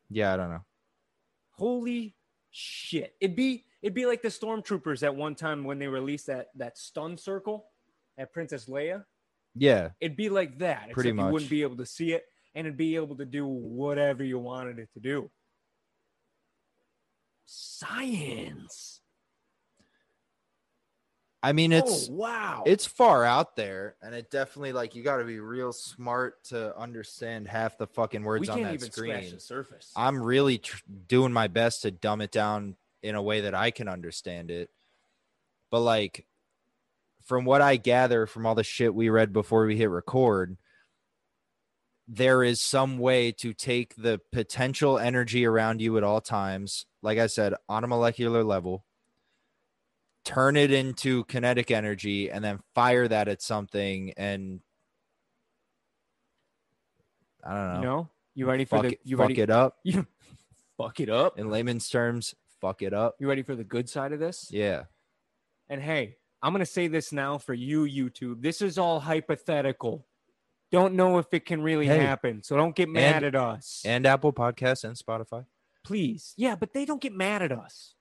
yeah 0.09 0.33
i 0.33 0.37
don't 0.37 0.49
know 0.49 0.63
Holy 1.61 2.15
shit! 2.49 3.13
It'd 3.21 3.35
be 3.35 3.65
it'd 3.83 3.93
be 3.93 4.07
like 4.07 4.23
the 4.23 4.29
stormtroopers 4.29 5.03
at 5.03 5.15
one 5.15 5.35
time 5.35 5.63
when 5.63 5.77
they 5.77 5.87
released 5.87 6.25
that 6.25 6.47
that 6.55 6.75
stun 6.75 7.19
circle 7.19 7.67
at 8.17 8.33
Princess 8.33 8.65
Leia. 8.65 9.05
Yeah 9.55 9.89
It'd 9.99 10.17
be 10.17 10.29
like 10.29 10.57
that. 10.59 10.91
Pretty 10.91 11.09
except 11.09 11.25
You 11.25 11.33
wouldn't 11.33 11.49
be 11.49 11.61
able 11.63 11.77
to 11.77 11.85
see 11.85 12.13
it, 12.13 12.23
and 12.55 12.67
it'd 12.67 12.77
be 12.77 12.95
able 12.95 13.17
to 13.17 13.25
do 13.25 13.45
whatever 13.45 14.23
you 14.23 14.39
wanted 14.39 14.79
it 14.79 14.89
to 14.93 14.99
do. 14.99 15.29
Science. 17.45 19.01
i 21.43 21.51
mean 21.51 21.71
it's 21.73 22.07
oh 22.09 22.13
wow! 22.13 22.63
it's 22.65 22.85
far 22.85 23.25
out 23.25 23.55
there 23.55 23.95
and 24.01 24.13
it 24.15 24.29
definitely 24.29 24.71
like 24.71 24.95
you 24.95 25.03
got 25.03 25.17
to 25.17 25.25
be 25.25 25.39
real 25.39 25.73
smart 25.73 26.41
to 26.45 26.77
understand 26.77 27.47
half 27.47 27.77
the 27.77 27.87
fucking 27.87 28.23
words 28.23 28.47
on 28.47 28.61
that 28.61 28.79
screen 28.79 29.37
surface. 29.39 29.91
i'm 29.95 30.21
really 30.21 30.59
tr- 30.59 30.77
doing 31.07 31.33
my 31.33 31.47
best 31.47 31.81
to 31.81 31.91
dumb 31.91 32.21
it 32.21 32.31
down 32.31 32.75
in 33.01 33.15
a 33.15 33.21
way 33.21 33.41
that 33.41 33.55
i 33.55 33.71
can 33.71 33.89
understand 33.89 34.51
it 34.51 34.69
but 35.71 35.79
like 35.81 36.25
from 37.23 37.45
what 37.45 37.61
i 37.61 37.75
gather 37.75 38.25
from 38.25 38.45
all 38.45 38.55
the 38.55 38.63
shit 38.63 38.93
we 38.93 39.09
read 39.09 39.33
before 39.33 39.65
we 39.65 39.77
hit 39.77 39.89
record 39.89 40.57
there 42.07 42.43
is 42.43 42.61
some 42.61 42.97
way 42.97 43.31
to 43.31 43.53
take 43.53 43.95
the 43.95 44.19
potential 44.31 44.99
energy 44.99 45.45
around 45.45 45.81
you 45.81 45.97
at 45.97 46.03
all 46.03 46.21
times 46.21 46.85
like 47.01 47.17
i 47.17 47.27
said 47.27 47.53
on 47.69 47.83
a 47.83 47.87
molecular 47.87 48.43
level 48.43 48.83
turn 50.23 50.55
it 50.55 50.71
into 50.71 51.23
kinetic 51.25 51.71
energy 51.71 52.29
and 52.29 52.43
then 52.43 52.59
fire 52.75 53.07
that 53.07 53.27
at 53.27 53.41
something 53.41 54.13
and 54.17 54.61
i 57.43 57.53
don't 57.53 57.73
know. 57.73 57.79
You 57.79 57.85
know, 57.85 58.09
you 58.35 58.45
ready 58.45 58.65
for 58.65 58.77
fuck, 58.77 58.83
the 58.83 58.91
it, 58.93 58.99
you 59.03 59.17
fuck 59.17 59.29
ready 59.29 59.41
it 59.41 59.49
up. 59.49 59.77
You 59.83 60.07
fuck 60.77 60.99
it 60.99 61.09
up. 61.09 61.37
in 61.37 61.49
layman's 61.49 61.89
terms 61.89 62.35
fuck 62.61 62.81
it 62.81 62.93
up. 62.93 63.15
You 63.19 63.27
ready 63.27 63.41
for 63.41 63.55
the 63.55 63.63
good 63.63 63.89
side 63.89 64.13
of 64.13 64.19
this? 64.19 64.47
yeah. 64.51 64.83
And 65.69 65.81
hey, 65.81 66.17
I'm 66.43 66.53
going 66.53 66.59
to 66.61 66.65
say 66.65 66.87
this 66.87 67.11
now 67.11 67.37
for 67.37 67.53
you, 67.53 67.83
YouTube. 67.83 68.41
This 68.41 68.61
is 68.61 68.77
all 68.77 68.99
hypothetical. 68.99 70.07
Don't 70.71 70.95
know 70.95 71.17
if 71.17 71.27
it 71.33 71.45
can 71.45 71.61
really 71.61 71.85
Hey. 71.85 71.99
happen. 71.99 72.41
So 72.43 72.55
don't 72.55 72.75
get 72.75 72.89
mad 72.89 73.23
at 73.23 73.35
us. 73.35 73.81
and 73.85 74.05
apple 74.05 74.33
Podcasts 74.33 74.83
and 74.83 74.95
spotify 74.95 75.45
Please. 75.83 76.33
Yeah, 76.37 76.55
but 76.55 76.73
they 76.73 76.85
don't 76.85 77.01
get 77.01 77.13
mad 77.13 77.41
at 77.41 77.51
us. 77.51 77.95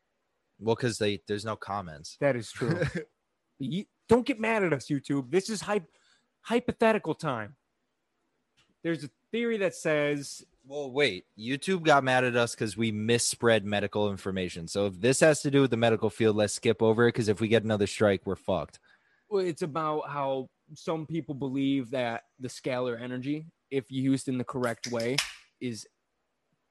well 0.59 0.77
because 0.77 0.99
they 0.99 1.21
there's 1.27 1.45
no 1.45 1.57
comments 1.57 2.17
That 2.21 2.37
is 2.37 2.51
true. 2.53 2.81
you, 3.59 3.85
don't 4.09 4.27
get 4.27 4.39
mad 4.41 4.63
at 4.65 4.73
us, 4.73 4.87
YouTube. 4.87 5.31
This 5.31 5.49
is 5.51 5.61
hy- 5.63 5.87
hypothetical 6.43 7.15
time. 7.15 7.57
There's 8.83 9.05
a 9.05 9.11
theory 9.33 9.59
that 9.59 9.75
says 9.75 10.43
well 10.67 10.91
wait 10.91 11.25
youtube 11.39 11.83
got 11.83 12.05
mad 12.05 12.25
at 12.25 12.37
us 12.37 12.55
because 12.55 12.77
we 12.77 12.93
misspread 12.93 13.65
medical 13.65 14.11
information 14.11 14.69
so 14.69 14.87
if 14.87 15.01
this 15.01 15.21
has 15.21 15.41
to 15.41 15.51
do 15.51 15.63
with 15.63 15.71
the 15.71 15.77
medical 15.77 16.11
field 16.11 16.37
let's 16.37 16.55
skip 16.55 16.83
over 16.83 17.07
it 17.07 17.15
because 17.15 17.29
if 17.29 17.41
we 17.41 17.49
get 17.49 17.65
another 17.65 17.87
strike 17.87 18.21
we're 18.25 18.37
fucked 18.37 18.79
well, 19.31 19.47
it's 19.47 19.63
about 19.63 20.09
how 20.09 20.51
some 20.75 21.07
people 21.07 21.37
believe 21.37 21.91
that 21.93 22.25
the 22.41 22.49
scalar 22.49 23.01
energy, 23.01 23.47
if 23.71 23.85
used 23.89 24.29
in 24.29 24.39
the 24.39 24.45
correct 24.45 24.89
way, 24.89 25.17
is 25.61 25.87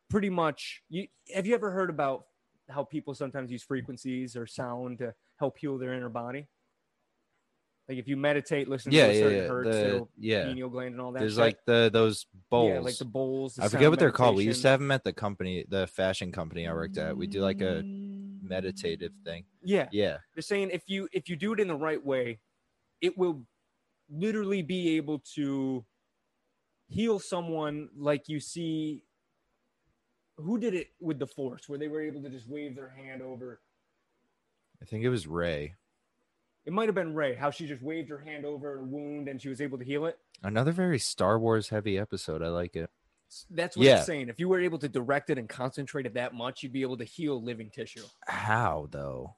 pretty 0.10 0.30
much. 0.30 0.82
You 0.90 1.08
have 1.34 1.48
you 1.48 1.56
ever 1.56 1.72
heard 1.72 1.90
about 1.90 2.26
how 2.70 2.84
people 2.84 3.16
sometimes 3.16 3.50
use 3.50 3.64
frequencies 3.64 4.36
or 4.36 4.46
sound 4.46 5.00
to 5.00 5.14
help 5.38 5.58
heal 5.58 5.78
their 5.78 5.94
inner 5.94 6.10
body? 6.10 6.48
Like 7.90 7.98
if 7.98 8.08
you 8.08 8.18
meditate, 8.18 8.70
listen 8.70 8.92
yeah 8.92 9.08
to 9.08 9.14
yeah 9.14 9.20
certain 9.20 9.38
yeah. 9.38 9.48
hertz, 9.48 9.70
the, 9.70 10.08
yeah. 10.20 10.46
pineal 10.46 10.70
gland 10.70 10.92
and 10.92 11.02
all 11.02 11.12
that. 11.12 11.22
there's 11.22 11.34
shit. 11.34 11.40
like 11.40 11.66
the 11.66 11.90
those 11.92 12.28
bowls 12.52 12.72
yeah, 12.72 12.80
like 12.82 12.98
the 12.98 13.06
bowls. 13.06 13.56
the 13.56 13.64
i 13.64 13.68
forget 13.68 13.90
what 13.90 13.98
they're 13.98 14.12
called. 14.12 14.36
We 14.36 14.44
used 14.44 14.62
to 14.62 14.68
have 14.68 14.80
them 14.80 14.92
at 14.92 15.04
the 15.04 15.12
company 15.12 15.66
the 15.68 15.88
fashion 15.88 16.32
company 16.32 16.68
i 16.68 16.74
worked 16.74 17.00
at. 17.00 17.18
We 17.18 17.26
do 17.26 17.42
like 17.42 17.62
a 17.62 17.82
meditative 18.44 19.12
thing. 19.26 19.46
Yeah, 19.64 19.88
yeah. 19.92 20.18
They're 20.36 20.44
saying 20.44 20.70
if 20.72 20.84
you 20.86 21.10
if 21.12 21.30
you 21.30 21.36
do 21.36 21.52
it 21.54 21.60
in 21.60 21.68
the 21.68 21.76
right 21.76 22.04
way 22.04 22.40
it 23.02 23.18
will 23.18 23.42
literally 24.08 24.62
be 24.62 24.98
able 24.98 25.20
to 25.36 25.84
heal 26.88 27.18
someone 27.18 27.90
like 27.98 28.30
you 28.30 28.40
see 28.40 29.04
who 30.38 30.60
did 30.60 30.74
it 30.76 30.90
with 31.00 31.18
the 31.18 31.28
force 31.28 31.68
where 31.68 31.80
they 31.80 31.88
were 31.88 32.02
able 32.02 32.22
to 32.22 32.30
just 32.30 32.48
wave 32.48 32.76
their 32.76 32.90
hand 32.90 33.22
over. 33.22 33.62
I 34.82 34.86
think 34.86 35.04
it 35.04 35.10
was 35.10 35.28
Rey 35.28 35.76
it 36.70 36.74
might 36.74 36.88
have 36.88 36.94
been 36.94 37.16
Rey 37.16 37.34
how 37.34 37.50
she 37.50 37.66
just 37.66 37.82
waved 37.82 38.10
her 38.10 38.20
hand 38.20 38.46
over 38.46 38.78
a 38.78 38.84
wound 38.84 39.28
and 39.28 39.42
she 39.42 39.50
was 39.50 39.60
able 39.60 39.80
to 39.80 39.84
heal 39.84 40.06
it. 40.06 40.20
Another 40.44 40.72
very 40.72 41.00
star 41.00 41.40
wars 41.40 41.70
heavy 41.70 41.98
episode. 41.98 42.44
I 42.44 42.50
like 42.50 42.76
it. 42.76 42.92
That's 43.50 43.76
what 43.76 43.88
Yeah. 43.88 43.98
i'm 43.98 44.04
saying. 44.06 44.30
If 44.30 44.40
you 44.40 44.48
were 44.48 44.60
able 44.60 44.78
to 44.78 44.88
direct 44.88 45.32
it 45.32 45.40
and 45.40 45.50
concentrate 45.50 46.06
it 46.06 46.14
that 46.14 46.36
much 46.36 46.62
you'd 46.62 46.72
be 46.72 46.84
able 46.84 46.98
to 46.98 47.04
heal 47.06 47.42
living 47.42 47.72
tissue. 47.72 48.04
How 48.28 48.88
though? 48.92 49.36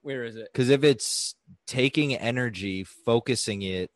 Where 0.00 0.24
is 0.24 0.34
it? 0.34 0.48
Because 0.52 0.68
if 0.68 0.82
it's 0.82 1.36
taking 1.68 2.12
energy, 2.16 2.82
focusing 2.82 3.62
it, 3.62 3.92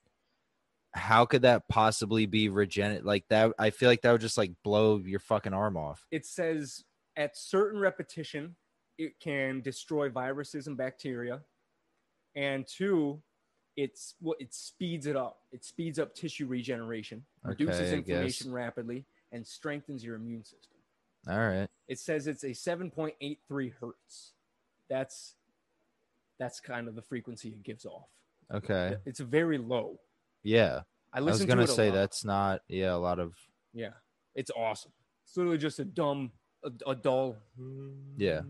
how 0.95 1.25
could 1.27 1.43
that 1.43 1.67
possibly 1.67 2.27
be 2.27 2.49
regenerate? 2.49 3.05
Like 3.05 3.25
that, 3.29 3.55
I 3.59 3.71
feel 3.71 3.89
like 3.89 4.03
that 4.03 4.13
would 4.13 4.21
just 4.21 4.39
like 4.39 4.53
blow 4.63 4.99
your 4.99 5.19
fucking 5.19 5.53
arm 5.53 5.77
off. 5.77 6.07
it 6.13 6.25
says 6.25 6.85
at 7.17 7.37
certain 7.37 7.81
repetition 7.81 8.55
it 8.99 9.19
can 9.19 9.63
destroy 9.63 10.09
viruses 10.09 10.69
and 10.69 10.77
bacteria 10.77 11.41
and 12.37 12.67
two 12.67 13.21
it's 13.77 14.15
what 14.21 14.37
it 14.41 14.55
speeds 14.55 15.07
it 15.07 15.17
up 15.17 15.39
it 15.53 15.65
speeds 15.65 15.99
up 15.99 16.15
tissue 16.15 16.47
regeneration 16.47 17.25
reduces 17.43 17.81
Okay, 17.81 17.95
inflammation 17.99 18.53
rapidly 18.53 19.05
and 19.33 19.45
strengthens 19.47 20.05
your 20.05 20.15
immune 20.17 20.45
system 20.45 20.77
All 21.29 21.39
right. 21.39 21.69
it 21.89 21.99
says 21.99 22.27
it's 22.27 22.45
a 22.45 22.51
7.83 22.51 23.73
hertz 23.81 24.33
that's 24.89 25.35
that's 26.39 26.61
kind 26.61 26.87
of 26.89 26.95
the 26.95 27.03
frequency 27.03 27.49
it 27.49 27.63
gives 27.63 27.85
off 27.85 28.09
Okay. 28.55 28.97
it's 29.07 29.21
very 29.21 29.59
low 29.59 29.99
Yeah. 30.45 30.83
i 31.13 31.19
I 31.19 31.21
was 31.21 31.45
gonna 31.45 31.67
to 31.67 31.73
say 31.73 31.89
lot. 31.89 31.95
that's 31.97 32.25
not. 32.25 32.61
Yeah, 32.69 32.95
a 32.95 32.97
lot 32.97 33.19
of. 33.19 33.35
yeah 33.75 33.91
it's 34.35 34.51
awesome 34.57 34.93
it's 35.25 35.37
literally 35.37 35.59
just 35.59 35.79
a 35.81 35.85
dumb 35.85 36.31
a, 36.65 36.71
a 36.91 36.95
dull 36.95 37.37
Yeah. 38.17 38.43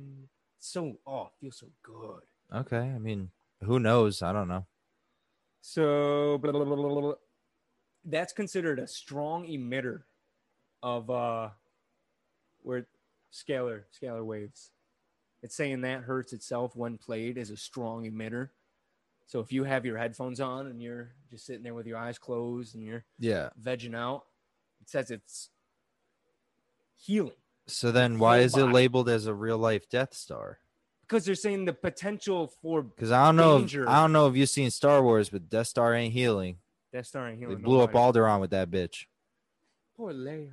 so 0.59 0.99
oh 1.07 1.23
it 1.27 1.33
feels 1.41 1.59
so 1.59 1.67
good 1.83 2.21
Okay. 2.55 2.77
I 2.79 2.99
mean, 3.01 3.31
who 3.63 3.79
knows? 3.79 4.23
I 4.23 4.33
don't 4.33 4.49
know. 4.49 4.67
So 5.61 6.39
blah, 6.39 6.53
blah, 6.53 6.65
blah, 6.65 7.15
that's 8.05 8.33
considered 8.33 8.79
a 8.79 8.87
strong 8.87 9.47
emitter 9.47 10.03
of 10.83 11.11
uh 11.11 11.49
where 12.63 12.87
scalar 13.33 13.83
scalar 14.01 14.25
waves. 14.25 14.71
It's 15.43 15.57
saying 15.57 15.81
that 15.83 16.03
hertz 16.03 16.33
itself 16.33 16.77
when 16.77 16.99
played 16.99 17.39
is 17.39 17.51
a 17.51 17.57
strong 17.57 18.05
emitter. 18.05 18.51
So 19.27 19.41
if 19.41 19.53
you 19.53 19.65
have 19.65 19.85
your 19.85 19.99
headphones 19.99 20.41
on 20.41 20.67
and 20.69 20.81
you're 20.81 21.15
just 21.31 21.47
sitting 21.47 21.63
there 21.63 21.75
with 21.75 21.87
your 21.87 21.99
eyes 21.99 22.19
closed 22.19 22.75
and 22.75 22.85
you're 22.85 23.05
Yeah. 23.19 23.51
vegging 23.61 23.95
out, 23.95 24.27
it 24.81 24.89
says 24.89 25.11
it's 25.11 25.51
healing 26.95 27.35
So 27.67 27.91
then, 27.91 28.19
why 28.21 28.39
is 28.39 28.57
it 28.57 28.65
labeled 28.67 29.09
as 29.09 29.27
a 29.27 29.35
real 29.35 29.59
life 29.59 29.89
Death 29.89 30.15
Star? 30.15 30.61
Because 31.09 31.25
they're 31.25 31.35
saying 31.35 31.65
the 31.65 31.73
potential 31.73 32.53
for 32.63 32.83
Because 32.83 33.13
I 33.13 33.27
don't 33.27 33.37
know. 33.37 33.59
If, 33.59 33.89
I 33.89 34.01
don't 34.01 34.13
know 34.13 34.27
if 34.27 34.37
you've 34.37 34.49
seen 34.49 34.71
Star 34.71 35.03
Wars, 35.03 35.29
but 35.29 35.49
Death 35.49 35.69
Star 35.69 35.95
ain't 35.95 36.13
healing. 36.13 36.59
Death 36.93 37.07
Star 37.07 37.31
They 37.31 37.37
healing. 37.37 37.59
blew 37.59 37.81
up. 37.81 37.93
Alderaan 37.93 38.41
with 38.41 38.51
that 38.51 38.71
bitch. 38.71 39.07
Poor 39.97 40.13
Leia. 40.13 40.53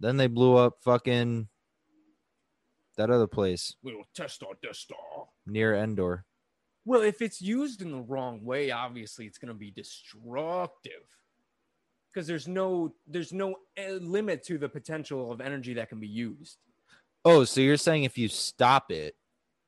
Then 0.00 0.16
they 0.16 0.26
blew 0.28 0.56
up 0.56 0.78
fucking 0.82 1.48
that 2.96 3.10
other 3.10 3.26
place 3.26 3.76
We'll 3.82 4.02
test 4.14 4.42
our 4.42 4.54
Death 4.62 4.76
Star. 4.76 4.98
near 5.46 5.74
Endor. 5.74 6.24
Well, 6.84 7.02
if 7.02 7.20
it's 7.20 7.42
used 7.42 7.82
in 7.82 7.90
the 7.92 8.00
wrong 8.00 8.44
way, 8.44 8.70
obviously 8.70 9.26
it's 9.26 9.38
going 9.38 9.48
to 9.52 9.54
be 9.58 9.70
destructive. 9.70 11.02
Because 12.12 12.26
there's 12.26 12.48
no 12.48 12.94
there's 13.06 13.32
no 13.32 13.56
uh, 13.78 13.92
limit 14.00 14.42
to 14.44 14.56
the 14.58 14.68
potential 14.68 15.30
of 15.30 15.40
energy 15.40 15.74
that 15.74 15.88
can 15.90 16.00
be 16.00 16.08
used. 16.08 16.56
Oh, 17.24 17.44
so 17.44 17.60
you're 17.60 17.76
saying 17.76 18.04
if 18.04 18.16
you 18.16 18.28
stop 18.28 18.90
it 18.90 19.14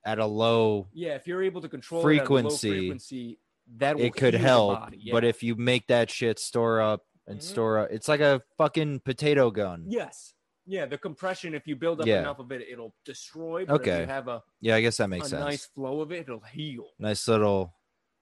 at 0.05 0.19
a 0.19 0.27
low 0.27 0.89
Yeah, 0.93 1.15
if 1.15 1.27
you're 1.27 1.43
able 1.43 1.61
to 1.63 1.69
control 1.69 2.01
it 2.01 2.05
at 2.05 2.07
a 2.07 2.11
low 2.23 2.27
Frequency. 2.27 2.71
frequency, 2.71 3.39
that 3.77 3.97
will 3.97 4.05
it 4.05 4.15
could 4.17 4.35
help. 4.35 4.79
body, 4.81 5.09
But 5.13 5.25
if 5.25 5.43
you 5.43 5.55
make 5.57 5.87
that 5.89 6.11
shit 6.11 6.39
store 6.39 6.81
up 6.81 7.07
and 7.27 7.39
Mhm. 7.39 7.43
store 7.43 7.79
up, 7.81 7.91
it's 7.91 8.09
like 8.09 8.21
a 8.21 8.43
fucking 8.57 9.01
potato 9.01 9.51
gun. 9.51 9.85
yes, 9.89 10.35
yeah, 10.67 10.87
the 10.87 10.99
compression 10.99 11.55
if 11.55 11.67
you 11.67 11.77
build 11.77 12.01
up 12.01 12.07
Yeah. 12.07 12.21
enough 12.21 12.39
of 12.39 12.51
it, 12.53 12.63
it'll 12.69 12.95
destroy. 13.05 13.65
Okay. 13.69 14.01
you 14.01 14.07
have 14.07 14.29
a, 14.29 14.43
Yeah, 14.61 14.77
I 14.77 14.81
guess 14.81 14.97
that 14.97 15.09
makes 15.09 15.29
sense. 15.29 15.41
nice 15.41 15.67
flow 15.67 16.01
of 16.01 16.11
it, 16.13 16.21
it'll 16.23 16.41
heal. 16.41 16.91
nice 16.99 17.27
little 17.29 17.75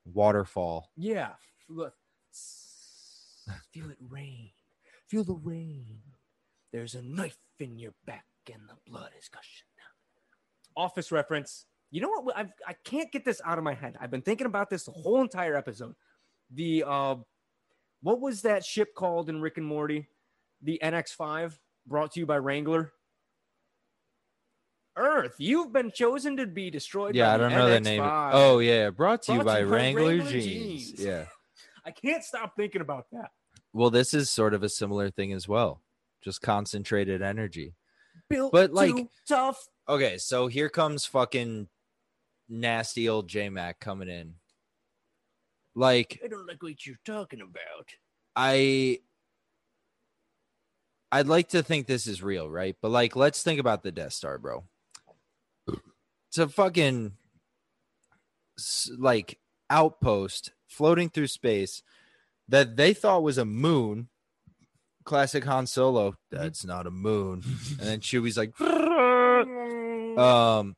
waterfall. 0.05 0.91
Yeah, 0.97 1.35
look, 1.69 1.95
feel 3.73 3.91
it 3.91 3.99
rain. 4.01 4.51
Feel 5.07 5.25
the 5.25 5.35
rain. 5.35 6.03
There's 6.73 6.95
a 6.95 7.03
knife 7.03 7.38
in 7.59 7.79
your 7.79 7.95
back, 8.05 8.27
and 8.53 8.69
the 8.69 8.77
blood 8.87 9.12
is 9.19 9.29
gushing. 9.29 9.67
Office 10.79 11.11
reference. 11.12 11.67
You 11.91 12.01
know 12.01 12.09
what? 12.09 12.37
I've, 12.37 12.53
I 12.67 12.75
can't 12.85 13.11
get 13.11 13.25
this 13.25 13.41
out 13.45 13.59
of 13.59 13.64
my 13.64 13.75
head. 13.75 13.97
I've 14.01 14.11
been 14.11 14.23
thinking 14.23 14.47
about 14.47 14.71
this 14.71 14.85
the 14.85 14.93
whole 14.93 15.21
entire 15.21 15.57
episode. 15.57 15.95
The 16.55 16.85
uh, 16.87 17.17
what 18.03 18.21
was 18.21 18.43
that 18.43 18.64
ship 18.64 18.95
called 18.95 19.29
in 19.29 19.41
Rick 19.41 19.57
and 19.59 19.67
Morty? 19.67 20.09
The 20.62 20.81
NX5, 20.83 21.59
brought 21.87 22.12
to 22.12 22.21
you 22.21 22.27
by 22.27 22.38
Wrangler. 22.38 22.93
Earth, 24.97 25.35
you've 25.38 25.73
been 25.73 25.93
chosen 25.93 26.37
to 26.38 26.47
be 26.47 26.71
destroyed. 26.71 27.14
Yeah, 27.14 27.29
by 27.29 27.35
I 27.35 27.37
don't 27.38 27.53
know 27.53 27.71
the 27.71 27.81
name. 27.81 28.03
NX5. 28.03 28.31
Oh 28.35 28.59
yeah, 28.59 28.91
brought 28.91 29.23
to 29.23 29.33
you 29.33 29.38
Brought 29.43 29.47
by 29.53 29.61
to 29.61 29.67
by 29.67 29.73
Wrangler, 29.73 30.09
Wrangler 30.09 30.31
jeans. 30.31 30.91
jeans. 30.93 31.05
Yeah. 31.05 31.25
I 31.85 31.91
can't 31.91 32.23
stop 32.23 32.55
thinking 32.57 32.81
about 32.81 33.07
that. 33.12 33.31
Well, 33.73 33.91
this 33.91 34.12
is 34.12 34.29
sort 34.29 34.55
of 34.55 34.62
a 34.62 34.69
similar 34.69 35.11
thing 35.11 35.33
as 35.33 35.49
well. 35.49 35.83
Just 36.23 36.43
concentrated 36.43 37.23
energy. 37.23 37.75
Built 38.29 38.53
But, 38.53 38.73
like- 38.73 39.09
tough. 39.27 39.67
Okay, 39.88 40.19
so 40.19 40.49
here 40.49 40.69
comes 40.69 41.07
fucking 41.07 41.69
nasty 42.49 43.09
old 43.09 43.29
J 43.29 43.49
Mac 43.49 43.81
coming 43.81 44.09
in. 44.09 44.35
Like 45.75 46.21
I 46.25 46.29
don't 46.29 46.47
like 46.47 46.62
what 46.62 46.85
you're 46.85 46.97
talking 47.05 47.41
about. 47.41 47.88
I 48.35 48.99
I'd 51.11 51.27
like 51.27 51.49
to 51.51 51.62
think 51.62 51.87
this 51.87 52.07
is 52.07 52.23
real, 52.23 52.51
right? 52.51 52.77
But 52.83 52.91
like 52.91 53.17
let's 53.17 53.43
think 53.43 53.61
about 53.61 53.83
the 53.83 53.93
Death 53.93 54.12
Star, 54.12 54.38
bro. 54.38 54.64
It's 56.29 56.38
a 56.38 56.49
fucking 56.49 57.12
like 58.99 59.38
outpost 59.71 60.53
floating 60.67 61.09
through 61.09 61.29
space 61.29 61.83
that 62.49 62.77
they 62.77 62.93
thought 62.93 63.23
was 63.23 63.38
a 63.38 63.45
moon. 63.45 64.09
Classic 65.09 65.42
Han 65.44 65.66
Solo. 65.66 66.14
That's 66.31 66.66
not 66.66 66.87
a 66.87 66.90
moon. 66.90 67.42
and 67.81 67.88
then 67.88 68.01
Chewie's 68.01 68.37
like 68.37 68.53
um 70.18 70.75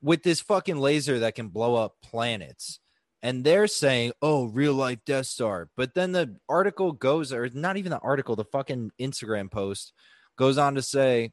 with 0.00 0.22
this 0.22 0.40
fucking 0.40 0.78
laser 0.78 1.18
that 1.18 1.34
can 1.34 1.48
blow 1.48 1.74
up 1.74 1.96
planets 2.02 2.80
and 3.22 3.44
they're 3.44 3.66
saying 3.66 4.12
oh 4.22 4.46
real 4.46 4.72
life 4.72 5.00
death 5.04 5.26
star 5.26 5.68
but 5.76 5.94
then 5.94 6.12
the 6.12 6.36
article 6.48 6.92
goes 6.92 7.32
or 7.32 7.48
not 7.52 7.76
even 7.76 7.90
the 7.90 7.98
article 7.98 8.36
the 8.36 8.44
fucking 8.44 8.90
instagram 9.00 9.50
post 9.50 9.92
goes 10.36 10.58
on 10.58 10.74
to 10.74 10.82
say 10.82 11.32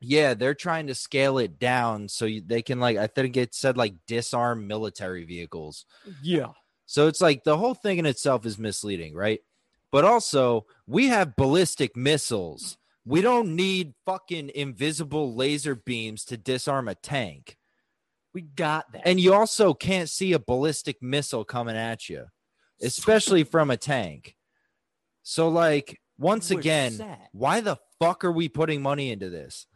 yeah 0.00 0.34
they're 0.34 0.54
trying 0.54 0.86
to 0.88 0.94
scale 0.94 1.38
it 1.38 1.58
down 1.58 2.08
so 2.08 2.24
you, 2.24 2.42
they 2.44 2.62
can 2.62 2.80
like 2.80 2.96
i 2.96 3.06
think 3.06 3.36
it 3.36 3.54
said 3.54 3.76
like 3.76 3.94
disarm 4.06 4.66
military 4.66 5.24
vehicles 5.24 5.84
yeah. 6.22 6.48
so 6.86 7.06
it's 7.06 7.20
like 7.20 7.44
the 7.44 7.56
whole 7.56 7.74
thing 7.74 7.98
in 7.98 8.06
itself 8.06 8.44
is 8.46 8.58
misleading, 8.58 9.14
right? 9.14 9.40
But 9.92 10.04
also, 10.04 10.66
we 10.86 11.08
have 11.08 11.36
ballistic 11.36 11.94
missiles. 11.96 12.78
We 13.04 13.20
don't 13.20 13.54
need 13.54 13.92
fucking 14.06 14.50
invisible 14.54 15.34
laser 15.34 15.74
beams 15.74 16.24
to 16.26 16.36
disarm 16.36 16.88
a 16.88 16.94
tank. 16.94 17.58
We 18.32 18.40
got 18.40 18.90
that. 18.92 19.02
And 19.04 19.20
you 19.20 19.34
also 19.34 19.74
can't 19.74 20.08
see 20.08 20.32
a 20.32 20.38
ballistic 20.38 21.02
missile 21.02 21.44
coming 21.44 21.76
at 21.76 22.08
you, 22.08 22.24
especially 22.80 23.44
from 23.44 23.70
a 23.70 23.76
tank. 23.76 24.34
So, 25.22 25.48
like, 25.50 26.00
once 26.18 26.50
We're 26.50 26.60
again, 26.60 26.92
set. 26.92 27.28
why 27.32 27.60
the 27.60 27.76
fuck 28.00 28.24
are 28.24 28.32
we 28.32 28.48
putting 28.48 28.80
money 28.80 29.10
into 29.10 29.28
this? 29.28 29.66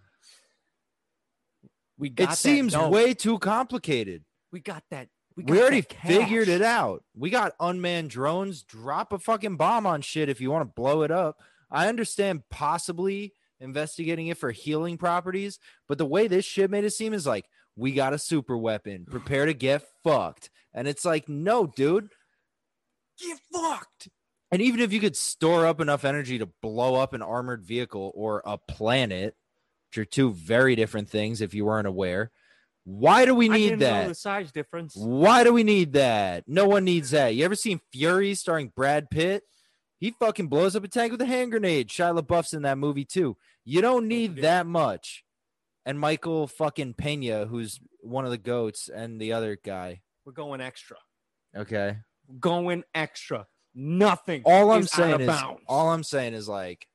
we 1.99 2.09
got 2.11 2.33
It 2.33 2.37
seems 2.37 2.77
way 2.77 3.15
too 3.15 3.39
complicated. 3.39 4.25
We 4.53 4.61
got 4.61 4.83
that. 4.91 5.09
We, 5.37 5.44
We, 5.44 5.61
already 5.61 5.83
figured 5.83 6.49
it 6.49 6.62
out. 6.62 7.05
We 7.14 7.29
got 7.31 7.55
unmanned 7.61 8.11
drones. 8.11 8.62
Drop 8.62 9.12
a 9.12 9.18
fucking 9.18 9.57
bomb 9.57 9.87
on 9.87 10.01
shit 10.01 10.29
if 10.29 10.40
you 10.40 10.51
want 10.51 10.62
to 10.62 10.75
blow 10.75 11.03
it 11.03 11.11
up. 11.11 11.40
I 11.70 11.88
understand 11.88 12.49
possibly 12.51 13.35
investigating 13.61 14.29
it 14.29 14.38
for 14.38 14.51
healing 14.51 14.96
properties, 14.96 15.59
but 15.88 15.99
the 15.99 16.07
way 16.07 16.27
this 16.27 16.44
shit 16.44 16.70
made 16.70 16.85
it 16.85 16.92
seem 16.92 17.12
is 17.12 17.27
like 17.27 17.46
we 17.77 17.92
got 17.92 18.14
a 18.14 18.18
super 18.18 18.57
weapon. 18.57 19.07
Prepare 19.11 19.46
to 19.46 19.55
get 19.55 19.87
fucked. 20.03 20.51
And 20.72 20.88
it's 20.88 21.05
like, 21.05 21.29
no, 21.29 21.66
dude. 21.66 22.09
Get 23.18 23.38
fucked. 23.53 24.09
And 24.51 24.62
even 24.62 24.81
if 24.81 24.92
you 24.92 25.01
could 25.01 25.16
store 25.16 25.66
up 25.66 25.81
enough 25.81 26.05
energy 26.05 26.38
to 26.38 26.46
blow 26.62 26.94
up 26.94 27.12
an 27.12 27.22
armored 27.22 27.64
vehicle 27.64 28.12
or 28.14 28.42
a 28.46 28.57
planet, 28.57 29.35
which 29.90 29.99
are 29.99 30.05
two 30.05 30.33
very 30.33 30.77
different 30.77 31.11
things 31.11 31.40
if 31.40 31.53
you 31.53 31.64
weren't 31.64 31.88
aware, 31.88 32.31
why 32.87 33.25
do 33.25 33.35
we 33.35 33.49
need 33.49 33.81
that? 33.81 34.07
the 34.07 34.14
size 34.14 34.53
difference. 34.53 34.94
Why 34.96 35.42
do 35.42 35.53
we 35.53 35.64
need 35.64 35.94
that? 35.94 36.44
No 36.46 36.68
one 36.68 36.85
needs 36.85 37.11
that. 37.11 37.35
You 37.35 37.44
ever 37.44 37.57
seen 37.57 37.81
Fury 37.92 38.35
starring 38.37 38.72
Brad 38.77 39.11
Pitt? 39.11 39.42
He 39.99 40.12
fucking 40.12 40.46
blows 40.46 40.77
up 40.77 40.85
a 40.85 40.88
tank 40.88 41.11
with 41.11 41.20
a 41.20 41.27
hand 41.27 41.51
grenade. 41.51 41.88
Shia 41.88 42.16
LaBeouf's 42.16 42.53
in 42.53 42.62
that 42.62 42.79
movie 42.79 43.05
too. 43.05 43.37
You 43.64 43.81
don't 43.81 44.07
need 44.07 44.37
that 44.37 44.68
much. 44.68 45.25
And 45.85 45.99
Michael 45.99 46.46
fucking 46.46 46.94
Pena, 46.94 47.46
who's 47.46 47.81
one 48.03 48.25
of 48.25 48.31
the 48.31 48.38
goats, 48.38 48.88
and 48.88 49.20
the 49.20 49.33
other 49.33 49.59
guy. 49.62 50.03
We're 50.25 50.33
going 50.33 50.61
extra. 50.61 50.99
Okay. 51.57 51.96
Going 52.38 52.85
extra. 52.94 53.49
Nothing. 53.75 54.42
All 54.44 54.70
I'm 54.70 54.87
saying 54.87 55.22
is 55.22 55.27
bounds. 55.27 55.62
all 55.66 55.90
I'm 55.90 56.05
saying 56.05 56.35
is 56.35 56.49
like 56.49 56.87